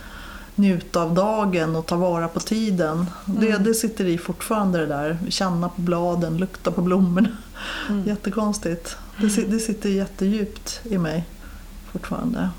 [0.54, 3.06] njuta av dagen och ta vara på tiden.
[3.24, 5.18] Det, det sitter i fortfarande det där.
[5.28, 7.28] Känna på bladen, lukta på blommorna.
[8.06, 8.96] Jättekonstigt.
[9.20, 11.24] Det, det sitter jättedjupt i mig
[11.92, 12.50] fortfarande.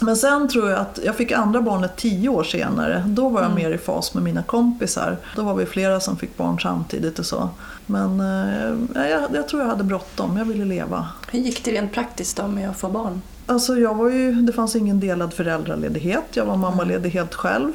[0.00, 3.04] Men sen tror jag att jag fick andra barnet tio år senare.
[3.06, 5.16] Då var jag mer i fas med mina kompisar.
[5.36, 7.48] Då var vi flera som fick barn samtidigt och så.
[7.86, 10.36] Men eh, jag, jag tror jag hade bråttom.
[10.36, 11.08] Jag ville leva.
[11.30, 13.22] Hur gick det rent praktiskt då med att få barn?
[13.46, 16.24] Alltså jag var ju, det fanns ingen delad föräldraledighet.
[16.32, 17.72] Jag var mammaledig helt själv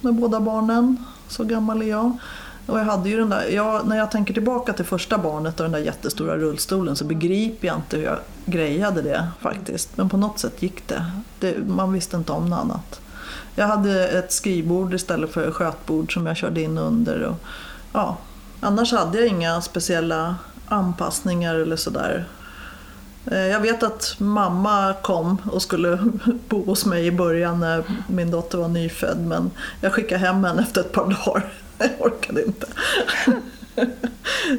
[0.00, 1.04] med båda barnen.
[1.28, 2.18] Så gammal är jag.
[2.66, 5.64] Och jag hade ju den där, jag, när jag tänker tillbaka till första barnet och
[5.64, 9.96] den där jättestora rullstolen så begriper jag inte hur jag grejade det faktiskt.
[9.96, 11.06] Men på något sätt gick det.
[11.40, 13.00] det man visste inte om något annat.
[13.54, 17.22] Jag hade ett skrivbord istället för skötbord som jag körde in under.
[17.22, 17.36] Och,
[17.92, 18.16] ja,
[18.60, 20.36] annars hade jag inga speciella
[20.68, 22.24] anpassningar eller sådär.
[23.26, 25.98] Eh, jag vet att mamma kom och skulle
[26.48, 30.62] bo hos mig i början när min dotter var nyfödd men jag skickade hem henne
[30.62, 31.52] efter ett par dagar.
[31.82, 32.66] Jag orkade inte.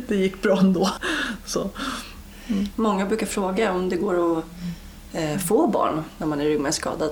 [0.08, 0.90] Det gick bra ändå.
[1.46, 1.70] Så.
[2.76, 4.46] Många brukar fråga om det går att
[5.14, 7.12] eh, få barn när man är ryggmärgsskadad.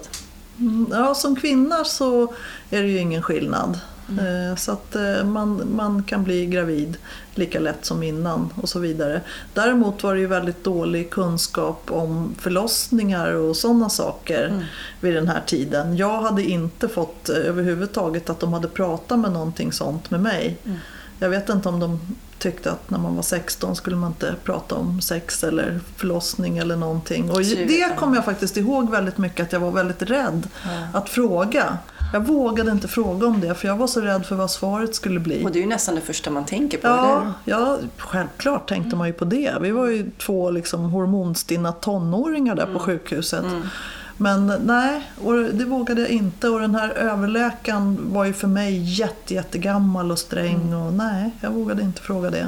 [0.60, 2.34] Mm, Ja, som kvinna så
[2.70, 3.80] är det ju ingen skillnad.
[4.20, 6.98] Eh, Så att eh, man, man kan bli gravid
[7.36, 9.22] lika lätt som innan och så vidare.
[9.54, 14.66] Däremot var det ju väldigt dålig kunskap om förlossningar och sådana saker
[15.00, 15.98] vid den här tiden.
[15.98, 20.58] Jag hade inte fått eh, överhuvudtaget att de hade pratat med någonting sånt med mig.
[21.20, 22.00] Jag vet inte om de
[22.40, 26.76] tyckte att när man var 16 skulle man inte prata om sex eller förlossning eller
[26.76, 27.32] någonting.
[27.32, 30.48] Och det kommer jag faktiskt ihåg väldigt mycket att jag var väldigt rädd
[30.94, 31.78] att fråga.
[32.14, 35.20] Jag vågade inte fråga om det för jag var så rädd för vad svaret skulle
[35.20, 35.46] bli.
[35.46, 39.08] Och det är ju nästan det första man tänker på, Ja, ja, självklart tänkte man
[39.08, 39.58] ju på det.
[39.62, 43.46] Vi var ju två liksom hormonstinna tonåringar där på sjukhuset.
[44.18, 46.50] Men nej, och det vågade jag inte.
[46.50, 50.74] Och den här överläkaren var ju för mig jätte, jättegammal och sträng.
[50.74, 52.48] Och nej, jag vågade inte fråga det.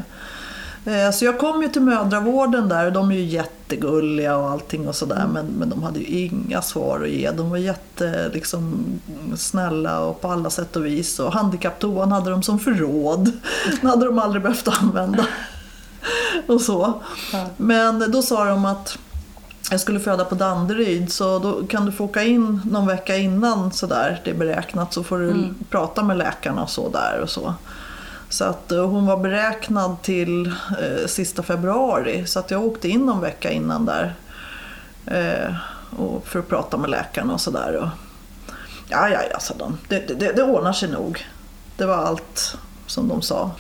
[0.86, 4.88] Eh, Så jag kom ju till mödravården där och de är ju jättegulliga och allting
[4.88, 7.32] och sådär men, men de hade ju inga svar att ge.
[7.32, 8.86] De var jätte liksom,
[9.38, 11.20] snälla och på alla sätt och vis.
[11.20, 13.32] Och handikapptoan hade de som förråd.
[13.82, 15.26] Den hade de aldrig behövt använda.
[16.48, 17.02] och så.
[17.58, 18.98] Men då sa de att
[19.72, 23.72] jag skulle föda på Danderyd så då kan du få åka in någon vecka innan
[23.72, 27.54] sådär det är beräknat så får du prata med läkarna och så där och så.
[28.34, 33.06] Så att eh, hon var beräknad till eh, sista februari så att jag åkte in
[33.06, 34.16] någon vecka innan där.
[35.06, 35.56] Eh,
[36.00, 37.30] och för att prata med läkaren.
[37.30, 37.92] och sådär.
[38.90, 39.78] Ja, ja, ja, sa de.
[39.88, 41.28] Det, det, det ordnar sig nog.
[41.78, 43.52] Det var allt som de sa.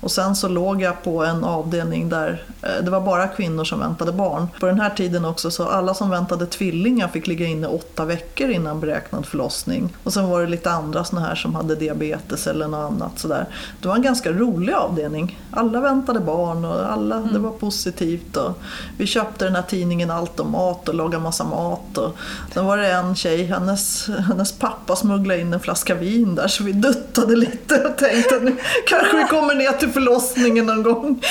[0.00, 3.80] Och sen så låg jag på en avdelning där eh, det var bara kvinnor som
[3.80, 4.48] väntade barn.
[4.60, 8.50] På den här tiden också så alla som väntade tvillingar fick ligga inne åtta veckor
[8.50, 9.96] innan beräknad förlossning.
[10.04, 13.46] Och sen var det lite andra såna här som hade diabetes eller något annat sådär.
[13.80, 15.38] Det var en ganska rolig avdelning.
[15.50, 18.36] Alla väntade barn och alla, det var positivt.
[18.36, 18.58] Och
[18.98, 21.98] vi köpte den här tidningen Allt om mat och lagade massa mat.
[21.98, 22.16] Och
[22.54, 26.64] sen var det en tjej, hennes, hennes pappa smugglade in en flaska vin där så
[26.64, 31.22] vi duttade lite och tänkte nu kanske vi kommer ner till förlossningen någon gång.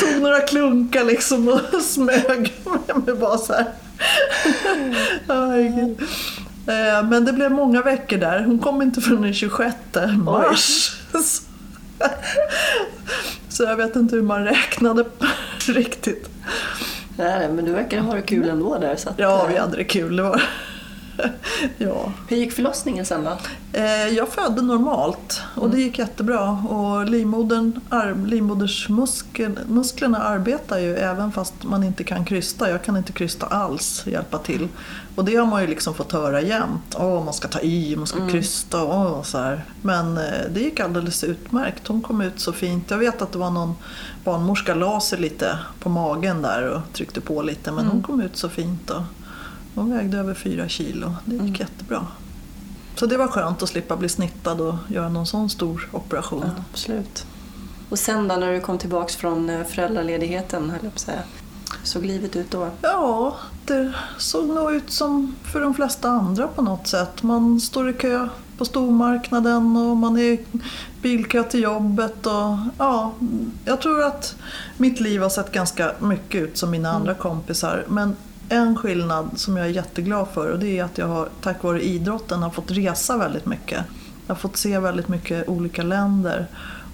[0.00, 2.52] Tog några klunkar liksom och smög
[3.06, 3.54] med bara så.
[5.28, 6.00] Herregud.
[6.66, 8.42] Eh, Men det blev många veckor där.
[8.44, 9.76] Hon kom inte förrän den 26
[10.24, 10.96] mars.
[13.48, 15.04] Så- jag vet inte hur man räknade
[15.68, 16.28] riktigt.
[17.16, 18.96] Nej, men du verkar ha det kul ändå där.
[18.96, 20.16] Så att, Ja, eh, vi hade det kul.
[20.16, 20.42] Det var...
[21.78, 22.12] Ja.
[22.28, 23.36] Hur gick förlossningen sen då?
[23.72, 26.50] Eh, Jag födde normalt och det gick jättebra.
[26.50, 27.80] Och livmodern,
[28.26, 32.70] livmodersmusklerna arbetar ju även fast man inte kan krysta.
[32.70, 34.68] Jag kan inte krysta alls, hjälpa till.
[35.16, 36.94] Och det har man ju liksom fått höra jämt.
[36.98, 39.64] Åh, man ska ta i, man ska krysta och så här.
[39.82, 41.86] Men eh, det gick alldeles utmärkt.
[41.88, 42.90] Hon kom ut så fint.
[42.90, 43.74] Jag vet att det var någon
[44.24, 47.72] barnmorska la sig lite på magen där och tryckte på lite.
[47.72, 48.90] Men hon kom ut så fint.
[48.90, 49.02] Och
[49.74, 51.14] hon vägde över fyra kilo.
[51.24, 52.06] Det gick jättebra.
[52.94, 56.42] Så det var skönt att slippa bli snittad och göra någon sån stor operation.
[56.44, 57.26] Ja, absolut.
[57.88, 61.22] Och sen då när du kom tillbaks från eh, föräldraledigheten, höll jag på att säga.
[61.82, 62.70] Såg livet ut då?
[62.80, 67.22] Ja, det såg nog ut som för de flesta andra på något sätt.
[67.22, 68.28] Man står i kö
[68.58, 70.40] på stormarknaden och man är i
[71.02, 72.26] bilkö till jobbet.
[72.26, 73.12] Och, ja,
[73.64, 74.36] jag tror att
[74.76, 77.84] mitt liv har sett ganska mycket ut som mina andra kompisar.
[77.88, 78.16] Men
[78.48, 81.82] en skillnad som jag är jätteglad för och det är att jag har, tack vare
[81.82, 83.84] idrotten har fått resa väldigt mycket.
[84.26, 86.46] Jag har fått se väldigt mycket olika länder.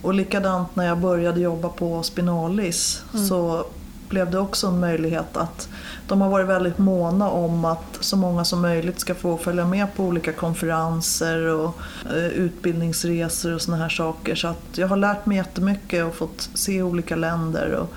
[0.03, 3.67] Och likadant när jag började jobba på Spinalis så
[4.09, 5.69] blev det också en möjlighet att
[6.09, 9.95] de har varit väldigt måna om att så många som möjligt ska få följa med
[9.97, 11.79] på olika konferenser och
[12.11, 14.35] eh, utbildningsresor och såna här saker.
[14.35, 17.95] Så att jag har lärt mig jättemycket och fått se olika länder och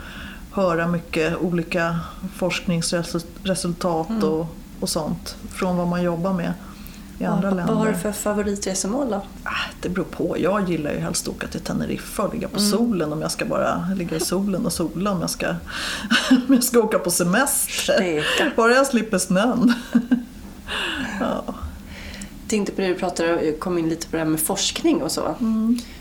[0.62, 2.00] höra mycket olika
[2.36, 4.48] forskningsresultat och,
[4.80, 6.54] och sånt från vad man jobbar med
[7.20, 7.74] i andra länder.
[7.74, 9.22] vad har du för favoritresemål då?
[9.44, 10.36] Ah, Det beror på.
[10.40, 13.46] Jag gillar ju helst att åka till Teneriffa och ligga på solen om jag ska
[13.46, 15.48] bara ligga i solen och sola om jag ska,
[16.48, 17.94] om jag ska åka på semester.
[17.94, 18.52] Steka.
[18.56, 19.74] Bara jag slipper snön.
[21.20, 21.44] ja.
[22.42, 25.12] Jag tänkte på det du pratade kom in lite på det här med forskning och
[25.12, 25.36] så.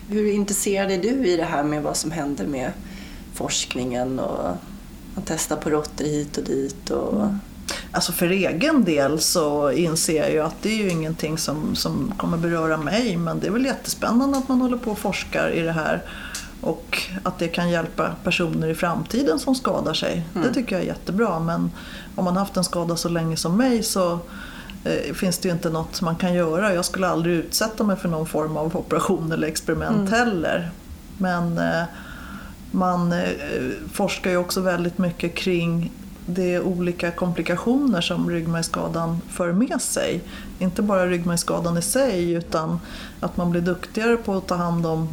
[0.08, 2.72] Hur intresserad är du i det här med vad som händer med
[3.36, 4.56] forskningen och
[5.14, 7.28] man testar på råttor hit och dit och
[7.92, 12.14] Alltså för egen del så inser jag ju att det är ju ingenting som, som
[12.16, 15.62] kommer beröra mig men det är väl jättespännande att man håller på och forskar i
[15.62, 16.02] det här
[16.60, 20.26] och att det kan hjälpa personer i framtiden som skadar sig.
[20.34, 21.70] Det tycker jag är jättebra men
[22.14, 24.18] om man haft en skada så länge som mig så
[24.84, 26.74] eh, finns det ju inte något man kan göra.
[26.74, 30.70] Jag skulle aldrig utsätta mig för någon form av operation eller experiment heller.
[31.18, 31.82] Men eh,
[32.76, 33.30] man eh,
[33.92, 35.92] forskar ju också väldigt mycket kring
[36.26, 40.22] de olika komplikationer som ryggmärgsskadan för med sig.
[40.58, 42.80] Inte bara ryggmärgsskadan i sig utan
[43.20, 45.08] att man blir duktigare på att ta hand om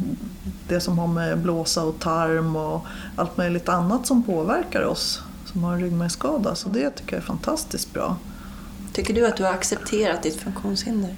[0.68, 5.22] det som har med blåsa och tarm och allt möjligt annat som påverkar oss
[5.52, 6.54] som har en ryggmärgsskada.
[6.54, 8.16] Så det tycker jag är fantastiskt bra.
[8.92, 11.16] Tycker du att du har accepterat ditt funktionshinder?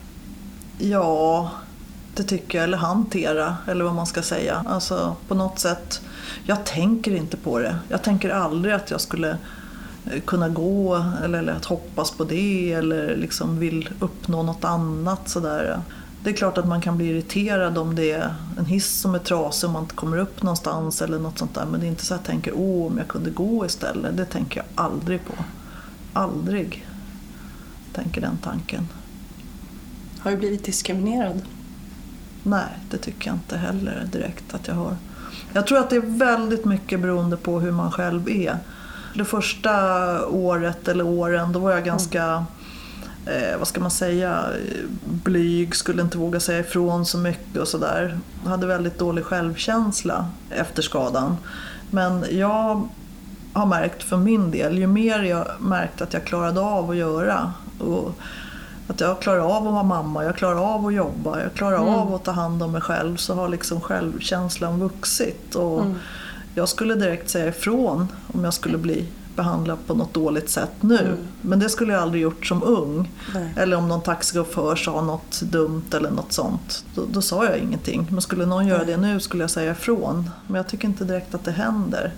[0.78, 1.50] Ja,
[2.16, 2.64] det tycker jag.
[2.64, 4.64] Eller hantera, eller vad man ska säga.
[4.68, 6.00] Alltså på något sätt.
[6.44, 7.76] Jag tänker inte på det.
[7.88, 9.30] Jag tänker aldrig att jag skulle
[10.10, 15.28] eh, kunna gå eller, eller att hoppas på det eller liksom vill uppnå något annat
[15.28, 15.80] sådär.
[16.24, 19.18] Det är klart att man kan bli irriterad om det är en hiss som är
[19.18, 21.66] trasig och man inte kommer upp någonstans eller något sånt där.
[21.66, 24.16] Men det är inte så att jag tänker, åh om jag kunde gå istället.
[24.16, 25.34] Det tänker jag aldrig på.
[26.12, 26.86] Aldrig
[27.92, 28.88] tänker den tanken.
[30.18, 31.42] Har du blivit diskriminerad?
[32.48, 34.96] Nej, det tycker jag inte heller direkt att jag har.
[35.52, 38.58] Jag tror att det är väldigt mycket beroende på hur man själv är.
[39.14, 42.44] Det första året eller åren då var jag ganska,
[43.26, 44.44] eh, vad ska man säga,
[45.04, 48.18] blyg, skulle inte våga säga ifrån så mycket och sådär.
[48.42, 51.36] Jag hade väldigt dålig självkänsla efter skadan.
[51.90, 52.88] Men jag
[53.52, 57.52] har märkt för min del, ju mer jag märkt att jag klarade av att göra
[57.78, 58.18] och
[58.88, 62.14] att jag klarar av att vara mamma, jag klarar av att jobba, jag klarar av
[62.14, 65.54] att ta hand om mig själv så har liksom självkänslan vuxit.
[65.54, 65.84] Och
[66.54, 70.98] Jag skulle direkt säga ifrån om jag skulle bli behandlad på något dåligt sätt nu.
[70.98, 71.18] Mm.
[71.40, 73.12] Men det skulle jag aldrig gjort som ung.
[73.34, 73.52] Nej.
[73.56, 76.84] Eller om någon taxichaufför sa något dumt eller något sånt.
[76.94, 78.06] Då, då sa jag ingenting.
[78.10, 80.30] Men skulle någon göra det nu skulle jag säga ifrån.
[80.46, 82.12] Men jag tycker inte direkt att det händer.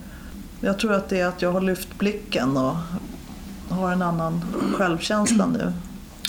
[0.61, 2.77] Jag tror att det är att jag har lyft blicken och
[3.69, 4.45] har en annan
[4.77, 5.73] självkänsla nu.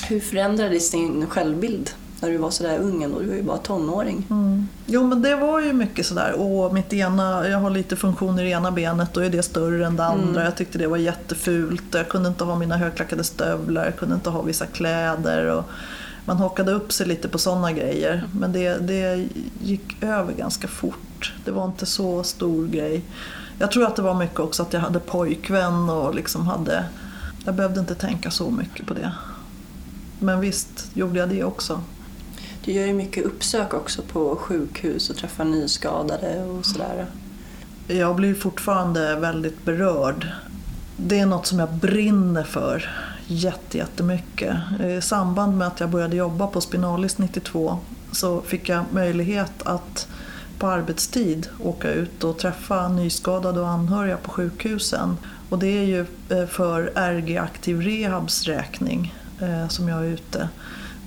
[0.07, 1.89] Hur förändrades din självbild
[2.21, 3.19] när du var sådär ung ändå?
[3.19, 4.25] Du var ju bara tonåring.
[4.29, 4.67] Mm.
[4.85, 8.51] Jo men det var ju mycket sådär, åh mitt ena, jag har lite funktioner i
[8.51, 10.29] ena benet, då är det större än det andra.
[10.29, 10.43] Mm.
[10.43, 14.29] Jag tyckte det var jättefult, jag kunde inte ha mina högklackade stövlar, jag kunde inte
[14.29, 15.45] ha vissa kläder.
[15.45, 15.63] Och
[16.25, 18.23] man hakade upp sig lite på sådana grejer.
[18.33, 19.27] Men det, det
[19.63, 21.33] gick över ganska fort.
[21.45, 23.01] Det var inte så stor grej.
[23.59, 26.85] Jag tror att det var mycket också att jag hade pojkvän och liksom hade...
[27.45, 29.11] Jag behövde inte tänka så mycket på det.
[30.19, 31.81] Men visst gjorde jag det också.
[32.65, 37.05] Du gör ju mycket uppsök också på sjukhus och träffar nyskadade och sådär.
[37.87, 40.27] Jag blir fortfarande väldigt berörd.
[40.97, 42.89] Det är något som jag brinner för
[43.27, 44.57] jätte, jättemycket.
[44.83, 47.77] I samband med att jag började jobba på Spinalis 92
[48.11, 50.07] så fick jag möjlighet att
[50.59, 55.17] på arbetstid åka ut och träffa nyskadade och anhöriga på sjukhusen.
[55.49, 60.49] Och det är ju eh, för RG Aktiv Rehabs räkning eh, som jag är ute.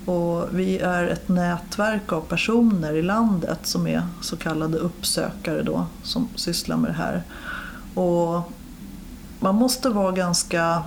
[0.05, 5.85] Och vi är ett nätverk av personer i landet som är så kallade uppsökare då,
[6.03, 7.23] som sysslar med det här.
[7.93, 8.51] Och
[9.39, 10.83] man måste vara ganska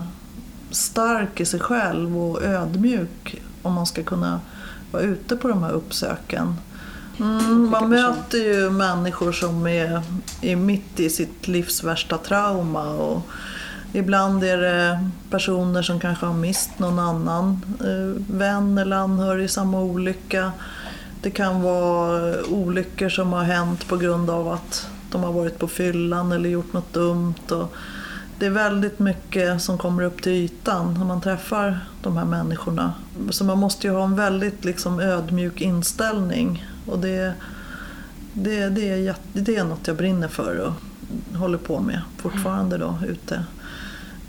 [0.71, 4.41] stark i sig själv och ödmjuk om man ska kunna
[4.93, 6.55] vara ute på de här uppsöken.
[7.19, 10.03] Mm, man möter ju människor som är,
[10.41, 12.89] är mitt i sitt livs värsta trauma.
[12.91, 13.23] Och
[13.97, 19.49] ibland är det personer som kanske har mist någon annan eh, vän eller anhörig i
[19.49, 20.53] samma olycka.
[21.23, 25.69] Det kan vara olyckor som har hänt på grund av att de har varit på
[25.69, 27.51] fyllan eller gjort något dumt.
[27.51, 27.75] Och
[28.39, 32.93] det är väldigt mycket som kommer upp till ytan när man träffar de här människorna.
[33.31, 36.67] Så man måste ju ha en väldigt liksom ödmjuk inställning.
[36.87, 37.35] Och det,
[38.33, 40.73] det, det, är, det är något jag brinner för och
[41.39, 43.45] håller på med fortfarande då ute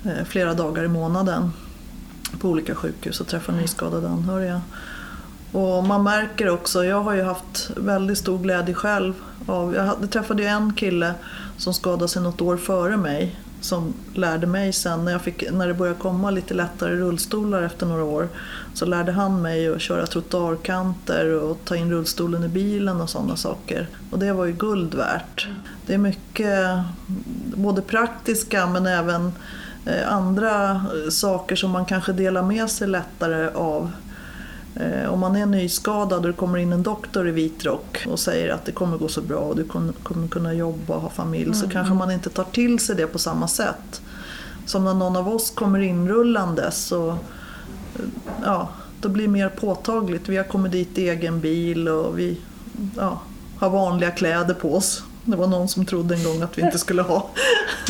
[0.08, 1.51] Eh, flera dagar i månaden
[2.39, 4.62] på olika sjukhus och träffar nyskadade anhöriga.
[5.51, 9.14] Och man märker också, jag har ju haft väldigt stor glädje själv
[9.47, 11.14] av, jag hade, träffade ju en kille
[11.58, 15.68] som skadade sig något år före mig som lärde mig sen när, jag fick, när
[15.68, 18.28] det började komma lite lättare rullstolar efter några år
[18.74, 23.36] så lärde han mig att köra trottoarkanter och ta in rullstolen i bilen och sådana
[23.36, 23.88] saker.
[24.12, 25.47] Och det var ju guld värt.
[25.86, 26.80] Det är mycket
[27.55, 29.32] både praktiska men även eh,
[30.07, 33.91] andra eh, saker som man kanske delar med sig lättare av.
[34.75, 38.19] Eh, Om man är nyskadad och det kommer in en doktor i vit rock och
[38.19, 41.53] säger att det kommer gå så bra och du kommer kunna jobba och ha familj
[41.53, 44.01] så kanske man inte tar till sig det på samma sätt.
[44.65, 47.15] Som när någon av oss kommer inrullandes så eh,
[48.45, 48.69] ja,
[49.01, 50.29] då blir det mer påtagligt.
[50.29, 52.38] Vi har kommit dit i egen bil och vi
[52.97, 53.21] ja,
[53.57, 55.03] har vanliga kläder på oss.
[55.28, 57.30] Det var någon som trodde en gång att vi inte skulle ha.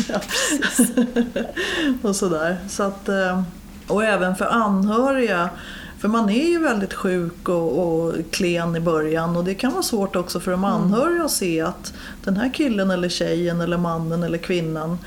[2.02, 2.56] och sådär.
[2.68, 3.42] Så att, eh,
[3.86, 5.50] och även för anhöriga.
[5.98, 9.82] För man är ju väldigt sjuk och, och klen i början och det kan vara
[9.82, 11.92] svårt också för de anhöriga att se att
[12.24, 14.98] den här killen eller tjejen eller mannen eller kvinnan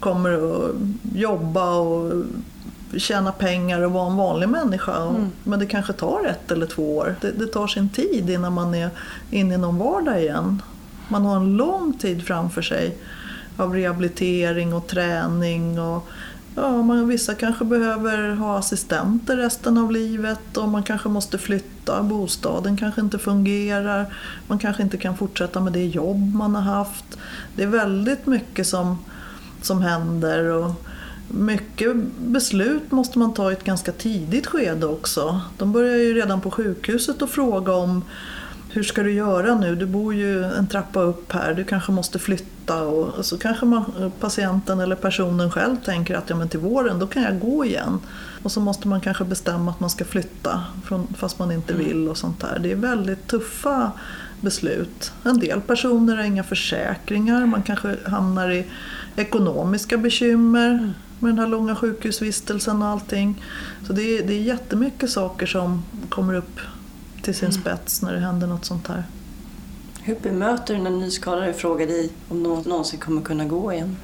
[0.00, 0.70] kommer att
[1.14, 2.12] jobba och
[2.96, 4.98] tjäna pengar och vara en vanlig människa.
[5.04, 5.14] Och-
[5.44, 7.16] Men det kanske tar ett eller två år.
[7.20, 8.90] Det, det tar sin tid innan man är
[9.30, 10.62] inne i någon vardag igen.
[11.08, 12.96] Man har en lång tid framför sig
[13.56, 15.80] av rehabilitering och träning.
[15.80, 16.08] Och,
[16.54, 22.02] ja, man, vissa kanske behöver ha assistenter resten av livet och man kanske måste flytta.
[22.02, 24.14] Bostaden kanske inte fungerar.
[24.46, 27.18] Man kanske inte kan fortsätta med det jobb man har haft.
[27.56, 28.98] Det är väldigt mycket som,
[29.62, 30.44] som händer.
[30.44, 30.72] Och,
[31.28, 35.40] mycket beslut måste man ta i ett ganska tidigt skede också.
[35.58, 38.04] De börjar ju redan på sjukhuset att fråga om
[38.70, 39.74] hur ska du göra nu?
[39.74, 42.82] Du bor ju en trappa upp här, du kanske måste flytta.
[42.82, 47.06] Och så kanske man, patienten eller personen själv tänker att ja, men till våren då
[47.06, 48.00] kan jag gå igen.
[48.42, 52.08] Och så måste man kanske bestämma att man ska flytta från, fast man inte vill
[52.08, 52.58] och sånt där.
[52.62, 53.92] Det är väldigt tuffa
[54.40, 55.12] beslut.
[55.24, 58.66] En del personer har inga försäkringar, man kanske hamnar i
[59.16, 63.44] ekonomiska bekymmer med den här långa sjukhusvistelsen och allting.
[63.86, 66.60] Så det är, det är jättemycket saker som kommer upp
[67.28, 69.04] till sin spets när det händer något sånt här.
[70.02, 73.96] Hur bemöter du när nyskadade frågar dig om de någonsin kommer kunna gå igen?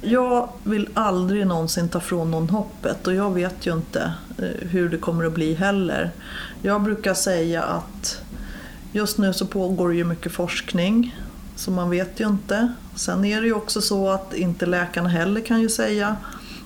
[0.00, 4.88] Jag vill aldrig någonsin ta från någon hoppet och jag vet ju inte eh, hur
[4.88, 6.10] det kommer att bli heller.
[6.62, 8.22] Jag brukar säga att
[8.92, 11.16] just nu så pågår det ju mycket forskning
[11.56, 12.72] så man vet ju inte.
[12.94, 16.16] Sen är det ju också så att inte läkarna heller kan ju säga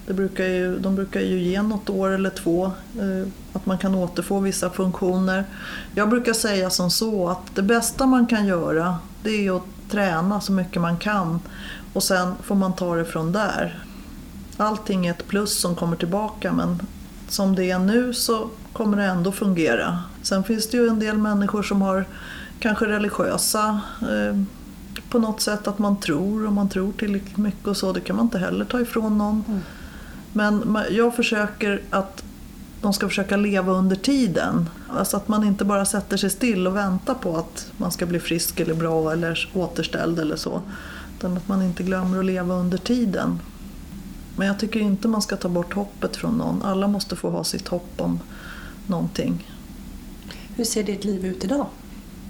[0.07, 2.65] det brukar ju, de brukar ju ge något år eller två,
[2.99, 5.45] eh, att man kan återfå vissa funktioner.
[5.95, 10.41] Jag brukar säga som så att det bästa man kan göra det är att träna
[10.41, 11.41] så mycket man kan
[11.93, 13.85] och sen får man ta det från där.
[14.57, 16.81] Allting är ett plus som kommer tillbaka men
[17.29, 19.99] som det är nu så kommer det ändå fungera.
[20.23, 22.05] Sen finns det ju en del människor som har
[22.59, 24.41] kanske religiösa eh,
[25.09, 27.93] på något sätt att man tror och man tror tillräckligt mycket och så.
[27.93, 29.45] Det kan man inte heller ta ifrån någon.
[29.49, 29.61] Mm.
[30.37, 32.25] Men jag försöker att
[32.83, 34.71] de ska försöka leva under tiden.
[34.89, 38.21] Alltså att man inte bara sätter sig still och väntar på att man ska bli
[38.21, 40.63] frisk eller bra eller återställd eller så.
[41.19, 43.41] Utan att man inte glömmer att leva under tiden.
[44.37, 46.63] Men jag tycker inte man ska ta bort hoppet från någon.
[46.63, 48.21] Alla måste få ha sitt hopp om
[48.87, 49.51] någonting.
[50.57, 51.67] Hur ser ditt liv ut idag?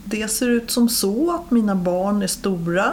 [0.04, 2.92] Det ser ut som så att mina barn är stora.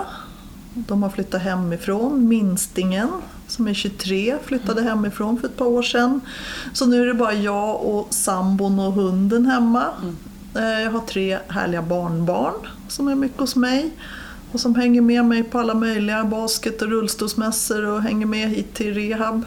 [0.73, 2.27] De har flyttat hemifrån.
[2.27, 3.09] Minstingen,
[3.51, 6.21] som är 23, flyttade hemifrån för ett par år sedan.
[6.73, 9.85] Så nu är det bara jag och sambon och hunden hemma.
[10.01, 10.15] Mm.
[10.55, 12.53] Eh, jag har tre härliga barnbarn
[12.87, 13.91] som är mycket hos mig
[14.51, 18.73] och som hänger med mig på alla möjliga basket och rullstolsmässor och hänger med hit
[18.73, 19.45] till rehab.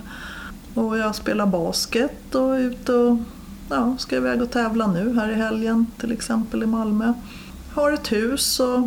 [0.75, 3.19] Och jag spelar basket och är ute och
[3.69, 7.13] ja, ska iväg och tävla nu här i helgen till exempel i Malmö.
[7.75, 8.81] Har ett hus och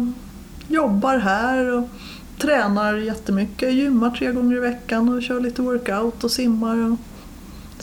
[0.68, 1.89] jobbar här och
[2.38, 3.73] tränar jättemycket.
[3.73, 6.97] Gymmar tre gånger i veckan och kör lite workout och simmar och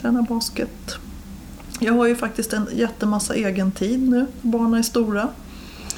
[0.00, 0.96] tränar basket.
[1.80, 4.26] Jag har ju faktiskt en jättemassa egen tid nu.
[4.42, 5.28] Barnen är stora.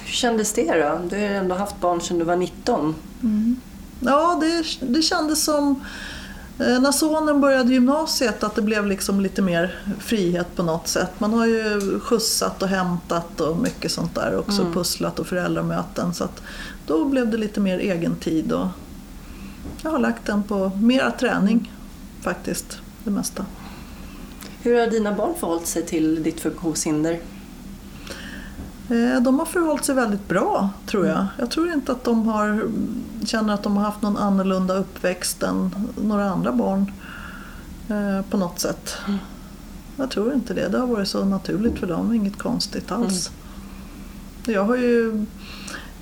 [0.05, 0.99] Hur kändes det då?
[1.09, 2.95] Du har ändå haft barn sedan du var 19.
[3.23, 3.55] Mm.
[3.99, 5.83] Ja, det, det kändes som
[6.57, 11.19] när sonen började gymnasiet att det blev liksom lite mer frihet på något sätt.
[11.19, 14.73] Man har ju skjutsat och hämtat och mycket sånt där också, mm.
[14.73, 16.13] pusslat och föräldramöten.
[16.13, 16.27] Så
[16.85, 18.67] då blev det lite mer egen tid och
[19.81, 21.71] jag har lagt den på mera träning
[22.21, 23.45] faktiskt, det mesta.
[24.61, 27.19] Hur har dina barn förhållit sig till ditt funktionshinder?
[28.89, 31.15] Eh, de har förhållit sig väldigt bra, tror jag.
[31.15, 31.27] Mm.
[31.37, 32.69] Jag tror inte att de har,
[33.25, 36.91] känner att de har haft någon annorlunda uppväxt än några andra barn
[37.89, 38.97] eh, på något sätt.
[39.07, 39.19] Mm.
[39.95, 40.67] Jag tror inte det.
[40.67, 43.29] Det har varit så naturligt för dem, inget konstigt alls.
[43.29, 44.55] Mm.
[44.55, 45.25] Jag har ju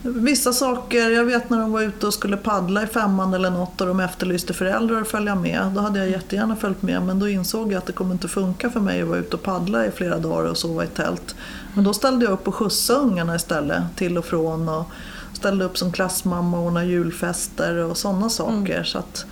[0.07, 3.81] Vissa saker, jag vet när de var ute och skulle paddla i femman eller något
[3.81, 5.71] och de efterlyste föräldrar att följa med.
[5.75, 8.69] Då hade jag jättegärna följt med men då insåg jag att det kommer inte funka
[8.69, 11.35] för mig att vara ute och paddla i flera dagar och sova i tält.
[11.75, 14.85] Men då ställde jag upp och skjutsade ungarna istället till och från och
[15.33, 18.73] ställde upp som klassmamma och ordnade julfester och sådana saker.
[18.73, 18.85] Mm.
[18.85, 19.25] Så att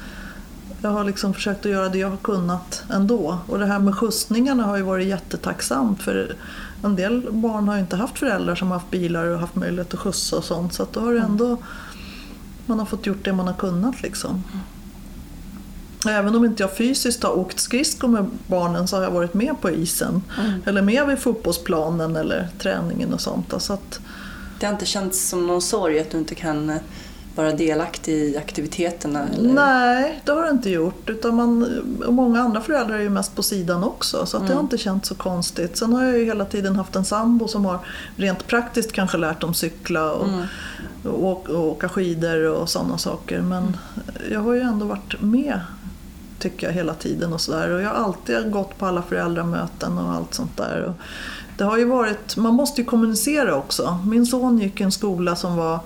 [0.81, 3.37] jag har liksom försökt att göra det jag har kunnat ändå.
[3.47, 6.35] Och det här med skjutsningarna har ju varit jättetacksamt för
[6.83, 9.93] en del barn har ju inte haft föräldrar som har haft bilar och haft möjlighet
[9.93, 10.73] att skjutsa och sånt.
[10.73, 11.31] Så att då har det mm.
[11.31, 11.57] ändå,
[12.65, 14.43] man har fått gjort det man har kunnat liksom.
[16.10, 19.62] Även om inte jag fysiskt har åkt skridskor med barnen så har jag varit med
[19.62, 20.22] på isen.
[20.39, 20.62] Mm.
[20.66, 23.54] Eller med vid fotbollsplanen eller träningen och sånt.
[23.58, 23.99] Så att,
[24.60, 26.78] det har inte känts som någon sorg att du inte kan eh,
[27.36, 29.28] vara delaktig i aktiviteterna?
[29.28, 29.54] Eller?
[29.54, 31.10] Nej, det har det inte gjort.
[31.10, 34.49] Utan man, och många andra föräldrar är ju mest på sidan också så mm.
[34.49, 35.78] det har inte känts så konstigt.
[35.78, 37.80] Sen har jag ju hela tiden haft en sambo som har
[38.16, 40.45] rent praktiskt kanske lärt dem cykla och, mm.
[41.04, 43.41] och, och, åka skidor och sådana saker.
[43.41, 43.76] Men mm.
[44.32, 45.60] jag har ju ändå varit med
[46.39, 47.69] tycker jag hela tiden och sådär.
[47.69, 50.84] Och jag har alltid gått på alla föräldramöten och allt sånt där.
[50.84, 50.93] Och
[51.57, 53.97] det har ju varit, man måste ju kommunicera också.
[54.05, 55.79] Min son gick i en skola som var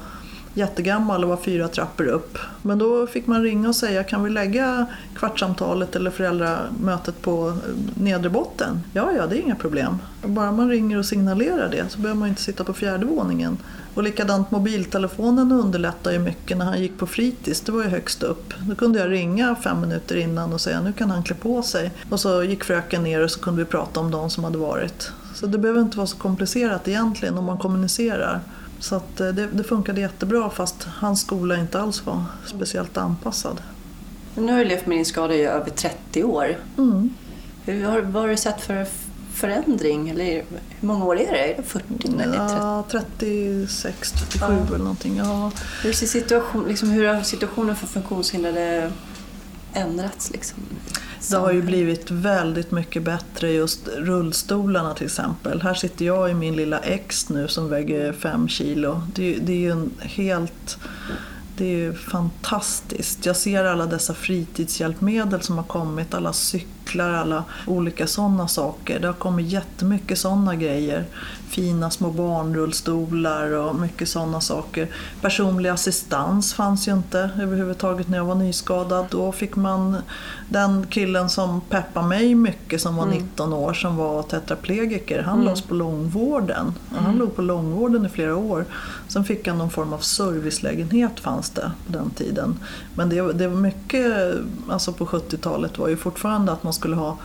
[0.58, 2.38] jättegammal och var fyra trappor upp.
[2.62, 4.86] Men då fick man ringa och säga kan vi lägga
[5.16, 8.84] kvartssamtalet eller föräldramötet på eh, nedre botten?
[8.94, 9.98] Ja, ja, det är inga problem.
[10.24, 13.58] Bara man ringer och signalerar det så behöver man inte sitta på fjärde våningen.
[13.98, 17.62] Och likadant mobiltelefonen underlättar ju mycket när han gick på fritids.
[17.62, 18.54] Det var ju högst upp.
[18.60, 21.92] Då kunde jag ringa fem minuter innan och säga nu kan han klä på sig.
[22.10, 25.12] Och så gick fröken ner och så kunde vi prata om de som hade varit.
[25.36, 28.42] Så det behöver inte vara så komplicerat egentligen om man kommunicerar.
[28.80, 33.62] Så eh, det, det funkade jättebra fast hans skola inte alls var speciellt anpassad.
[34.36, 36.58] nu har du levt med din skada i över 30 år.
[36.78, 37.14] Mm.
[37.66, 38.86] Hur vad har du sett för
[39.38, 40.10] förändring?
[40.10, 40.26] Eller
[40.80, 41.54] hur många år är det?
[41.54, 42.36] Är det 40 eller 30?
[42.38, 44.68] Ja, 36, 37 ja.
[44.68, 45.18] eller någonting.
[45.18, 45.52] Ja.
[45.84, 48.92] Hur, ser situation, liksom, hur har situationen för funktionshindrade
[49.74, 50.32] ändrats?
[50.32, 50.64] Liksom?
[51.30, 55.62] Det har ju blivit väldigt mycket bättre just rullstolarna till exempel.
[55.62, 59.02] Här sitter jag i min lilla X nu som väger fem kilo.
[59.16, 60.78] Det, det är ju en helt...
[61.58, 63.26] Det är ju fantastiskt.
[63.26, 69.00] Jag ser alla dessa fritidshjälpmedel som har kommit, alla cyklar cyklar, alla olika sådana saker.
[69.00, 71.06] Det har kommit jättemycket sådana grejer.
[71.50, 74.88] Fina små barnrullstolar och mycket sådana saker.
[75.22, 79.06] Personlig assistans fanns ju inte överhuvudtaget när jag var nyskadad.
[79.10, 79.98] Då fick man
[80.50, 85.22] den killen som peppade mig mycket som var 19 år som var tetraplegiker.
[85.24, 86.74] Han låg på långvården.
[86.90, 88.66] Och Han låg på långvården i flera år.
[89.08, 92.60] Sen fick han någon form av servicelägenhet fanns det på den tiden.
[92.96, 94.34] Men det, det var mycket,
[94.70, 97.18] alltså på 70-talet var ju fortfarande att man skulle ha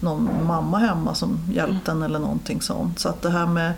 [0.00, 2.98] någon mamma hemma som hjälpte en eller någonting sånt.
[2.98, 3.72] Så att det här med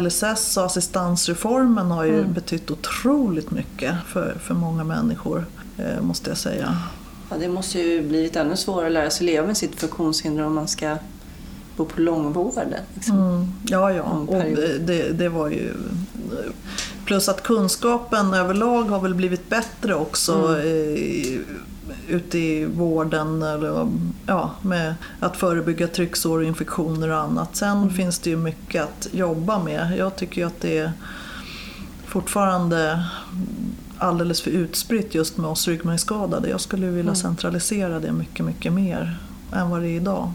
[0.00, 5.44] LSS och assistansreformen har ju betytt otroligt mycket för, för många människor,
[5.76, 6.76] eh, måste jag säga.
[7.30, 10.54] Ja, det måste ju blivit ännu svårare att lära sig leva med sitt funktionshinder om
[10.54, 10.96] man ska
[11.76, 12.74] bo på långvården.
[12.94, 13.18] Liksom.
[13.18, 14.02] Mm, ja, ja.
[14.02, 15.74] Och det, det, det var ju...
[17.04, 21.44] Plus att kunskapen överlag har väl blivit bättre också Mm.
[22.08, 23.88] Ute i vården eller,
[24.26, 27.56] ja, med att förebygga trycksår och infektioner och annat.
[27.56, 27.90] Sen Mm.
[27.94, 29.96] finns det ju mycket att jobba med.
[29.98, 30.92] Jag tycker ju att det är
[32.06, 33.04] fortfarande
[33.98, 36.48] alldeles för utspritt just med oss ryggmärgsskadade.
[36.48, 37.14] Jag skulle vilja Mm.
[37.16, 39.18] centralisera det mycket, mycket mer
[39.52, 40.32] än vad det är idag.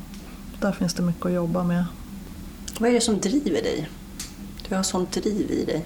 [0.61, 1.86] Där finns det mycket att jobba med.
[2.80, 3.89] Vad är det som driver dig?
[4.70, 5.86] Du har sånt driv i dig.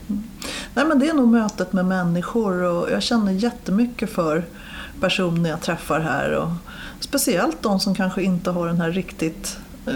[0.73, 4.45] Nej, men det är nog mötet med människor och jag känner jättemycket för
[5.00, 6.32] personer jag träffar här.
[6.32, 6.50] Och
[7.00, 9.94] speciellt de som kanske inte har den här riktigt eh,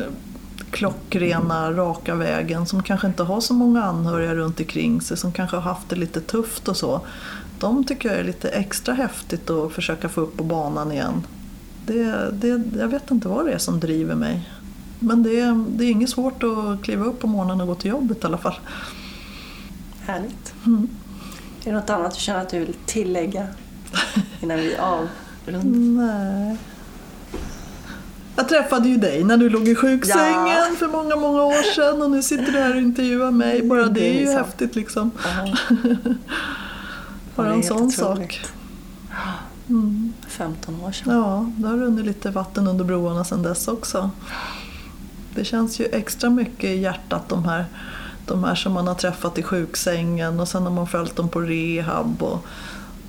[0.72, 2.66] klockrena, raka vägen.
[2.66, 5.96] Som kanske inte har så många anhöriga runt omkring sig, som kanske har haft det
[5.96, 7.02] lite tufft och så.
[7.60, 11.24] De tycker jag är lite extra häftigt att försöka få upp på banan igen.
[11.86, 14.50] Det, det, jag vet inte vad det är som driver mig.
[15.00, 17.92] Men det, är- det är inget svårt att kliva upp på morgonen och gå till
[17.92, 18.56] jobbet i alla fall.
[20.06, 20.54] Härligt.
[20.66, 20.88] Mm.
[21.66, 23.48] Är det något annat du känner att du vill tillägga
[24.42, 26.04] innan vi avrundar?
[26.04, 26.58] Nej.
[28.38, 30.66] Jag träffade ju dig när du låg i sjuksängen Ja.
[30.80, 33.64] för många, många år sedan och nu sitter du här och intervjuar mig.
[33.64, 34.46] Bara det är ju Det är sant.
[34.48, 35.12] häftigt liksom.
[37.36, 37.94] Bara en sån otroligt.
[38.34, 38.46] sak.
[39.70, 40.14] Mm.
[40.28, 41.14] 15 år sedan.
[41.16, 44.10] Ja, det har runnit lite vatten under broarna sedan dess också.
[45.36, 47.66] Det känns ju extra mycket i hjärtat de här,
[48.26, 51.42] de här som man har träffat i sjuksängen och sen har man följt dem på
[51.42, 52.46] rehab och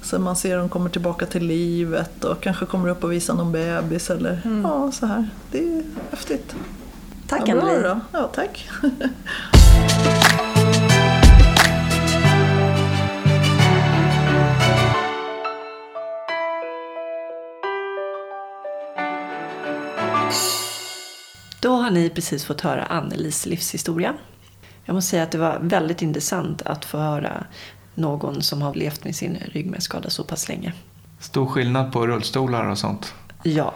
[0.03, 3.53] sen man ser dem kommer tillbaka till livet och kanske kommer upp och visar någon
[3.53, 5.29] bebis eller ja, så här.
[5.51, 6.55] Det är häftigt.
[7.27, 7.83] Tack ja, bra Anneli.
[7.83, 8.01] då.
[8.13, 8.69] Ja, tack.
[21.61, 24.15] Då har ni precis fått höra Annelis livshistoria.
[24.85, 27.47] Jag måste säga att det var väldigt intressant att få höra
[27.97, 30.73] någon som har levt med sin ryggmärgsskada så pass länge.
[31.21, 33.15] Stor skillnad på rullstolar och sånt.
[33.43, 33.75] Ja,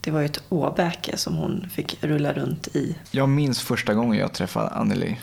[0.00, 2.96] det var ju ett åbäke som hon fick rulla runt i.
[3.10, 5.18] Jag minns första gången jag träffade Anneli.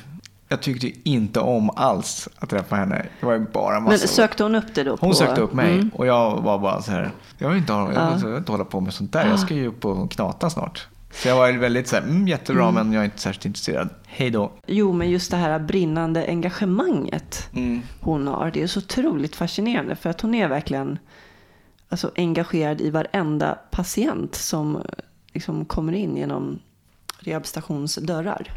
[0.49, 3.05] Jag tyckte inte om alls att träffa henne.
[3.19, 4.07] Det var ju bara Men massa...
[4.07, 4.91] sökte hon upp det då?
[5.01, 5.15] Hon på...
[5.15, 5.89] sökte upp mig Mm.
[5.93, 7.11] och jag var bara så här.
[7.37, 8.09] Jag vill inte, ha, jag Ja.
[8.13, 9.27] vill, jag vill inte hålla på med sånt där.
[9.27, 10.87] Jag ska ju upp och knata snart.
[11.13, 13.89] Så jag var väldigt så här, mm, jättebra men jag är inte särskilt intresserad.
[14.17, 14.51] Hej då.
[14.67, 17.81] Jo, men just det här brinnande engagemanget Mm.
[18.01, 18.51] hon har.
[18.51, 20.99] Det är så otroligt fascinerande för att hon är verkligen
[21.89, 24.81] alltså, engagerad i varenda patient som
[25.33, 26.59] liksom, kommer in genom
[27.19, 28.51] rehabstationsdörrar.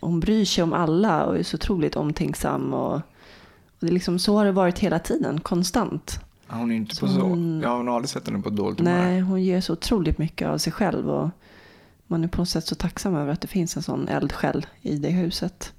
[0.00, 2.74] Hon bryr sig om alla och är så otroligt omtänksam.
[2.74, 3.00] Och, och
[3.80, 6.20] det är liksom, så har det varit hela tiden, konstant.
[6.48, 7.20] Ja, Hon är inte på Så så.
[7.20, 8.92] hon- Jag har nog aldrig sett henne på dåligt humör.
[8.92, 11.10] Nej, hon ger så otroligt mycket av sig själv.
[11.10, 11.30] Och
[12.10, 14.96] man är på något sätt så tacksam över att det finns en sån eldsjäl i
[14.98, 15.72] det huset.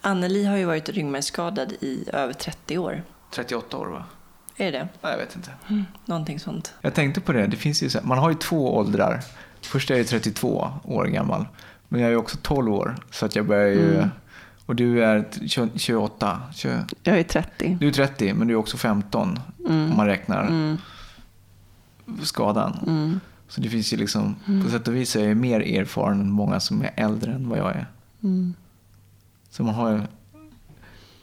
[0.00, 3.02] Anneli har ju varit ryggmärgsskadad i över 30 år.
[3.34, 4.04] 38 år va?
[4.56, 4.88] Är det det?
[5.02, 5.50] Nej, jag vet inte.
[6.04, 6.74] Någonting sånt.
[6.80, 9.20] Jag tänkte på det, det finns ju så här, man har ju två åldrar.
[9.62, 11.46] Först är jag 32 år gammal.
[11.88, 12.96] Men jag är också 12 år.
[13.10, 13.94] Så att jag börjar ju...
[13.96, 14.08] Mm.
[14.66, 16.42] Och du är t- 20 28.
[16.54, 17.76] 20, Jag är 30.
[17.80, 19.90] du är 30 men du är också 15 Mm.
[19.90, 20.78] om man räknar Mm.
[22.22, 22.78] skadan.
[22.86, 23.20] Mm.
[23.50, 26.60] Så det finns ju liksom, på sätt och vis är jag mer erfaren än många
[26.60, 27.86] som är äldre än vad jag är.
[28.22, 28.54] Mm.
[29.50, 30.00] Så man har ju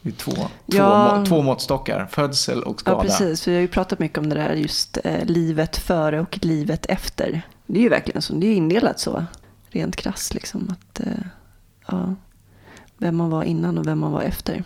[0.02, 1.16] det är två, två, Ja.
[1.18, 3.02] må, två måttstockar, födsel och Ja, skada.
[3.02, 3.48] precis.
[3.48, 7.42] Vi har ju pratat mycket om det där just eh, livet före och livet efter.
[7.66, 8.34] Det är ju verkligen så.
[8.34, 9.24] Det är indelat så.
[9.70, 10.68] Rent krasst liksom.
[10.70, 11.12] Att, eh,
[11.86, 12.14] ja,
[12.98, 14.64] vem man var innan och vem man var efter.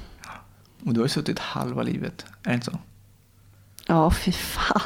[0.86, 2.78] Och du har ju suttit halva livet, är det inte så?
[3.86, 4.80] Ja, fy fan.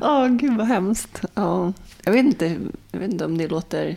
[0.00, 1.24] Ja, gud vad hemskt.
[1.34, 1.72] Ja.
[2.04, 2.58] Jag, vet inte,
[2.90, 3.96] jag vet inte om det låter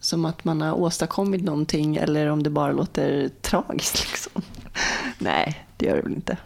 [0.00, 4.06] som att man har åstadkommit någonting eller om det bara låter tragiskt.
[4.10, 4.42] Liksom.
[5.18, 6.36] Nej, det gör det väl inte.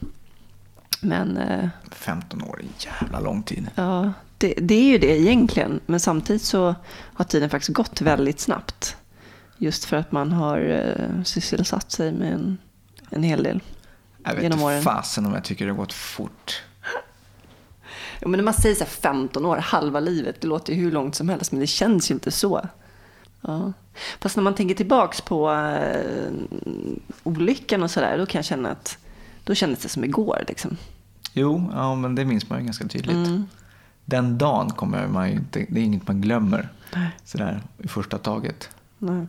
[1.00, 3.70] Men eh, 15 år är en jävla lång tid.
[3.74, 5.80] ja, det, det är ju det egentligen.
[5.86, 8.96] Men samtidigt så har tiden faktiskt gått väldigt snabbt.
[9.58, 12.58] Just för att man har eh, sysselsatt sig med en,
[13.10, 13.60] en hel del.
[14.24, 14.82] Jag vet Genom åren.
[14.82, 16.62] fasen om jag tycker det har gått fort.
[18.20, 20.92] Ja, men när man säger så här 15 år, halva livet, det låter ju hur
[20.92, 22.68] långt som helst, men det känns ju inte så.
[23.40, 23.72] Ja.
[24.20, 26.32] Fast när man tänker tillbaks på eh,
[27.22, 28.98] olyckan och sådär, då kan jag känna att
[29.44, 30.44] då kändes det som igår.
[30.48, 30.76] Liksom.
[31.32, 33.16] Jo, ja, men det minns man ju ganska tydligt.
[33.16, 33.46] Mm.
[34.04, 37.08] Den dagen kommer man ju inte, det är inget man glömmer Nej.
[37.24, 38.68] sådär i första taget.
[38.98, 39.26] Nej.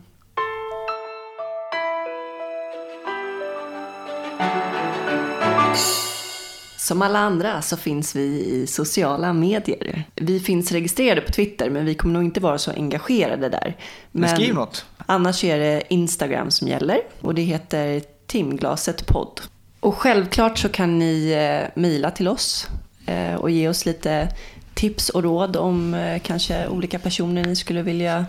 [6.82, 10.04] Som alla andra så finns vi i sociala medier.
[10.14, 13.76] Vi finns registrerade på Twitter men vi kommer nog inte vara så engagerade där.
[14.12, 14.84] Men skriv något.
[15.06, 19.40] Annars är det Instagram som gäller och det heter Timglaset podd.
[19.80, 22.66] Och självklart så kan ni eh, mejla till oss
[23.06, 24.28] eh, och ge oss lite
[24.74, 28.26] tips och råd om eh, kanske olika personer ni skulle vilja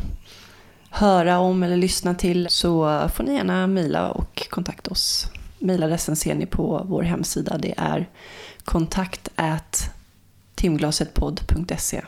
[0.89, 5.28] höra om eller lyssna till så får ni gärna mejla och kontakta oss.
[5.64, 7.57] Mejladressen ser ni på vår hemsida.
[7.57, 8.09] Det är
[8.64, 9.30] kontakt
[10.55, 12.01] timglasetpodd.se.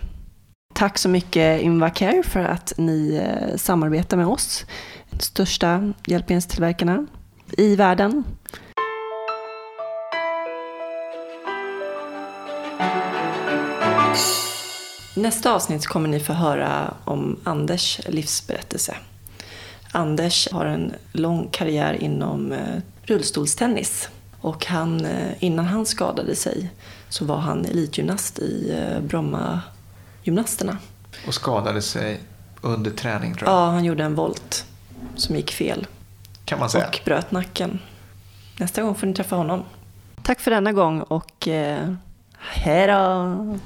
[0.73, 4.65] Tack så mycket Invacare för att ni eh, samarbetar med oss.
[5.19, 7.05] Största hjälpmedelstillverkarna
[7.57, 8.23] i världen.
[15.15, 18.95] Nästa avsnitt kommer ni få höra om Anders livsberättelse.
[19.91, 24.09] Anders har en lång karriär inom eh, rullstolstennis.
[24.41, 26.69] Och han, eh, innan han skadade sig
[27.09, 29.61] så var han elitgymnast i eh, Bromma
[30.23, 30.77] gymnasterna.
[31.27, 32.19] Och skadade sig
[32.61, 33.57] under träning tror jag.
[33.57, 34.65] Ja, han gjorde en volt
[35.15, 35.87] som gick fel
[36.45, 36.87] Kan man säga.
[36.87, 37.79] och bröt nacken.
[38.57, 39.63] Nästa gång får ni träffa honom.
[40.23, 41.93] Tack för denna gång och eh,
[42.39, 43.57] hej då!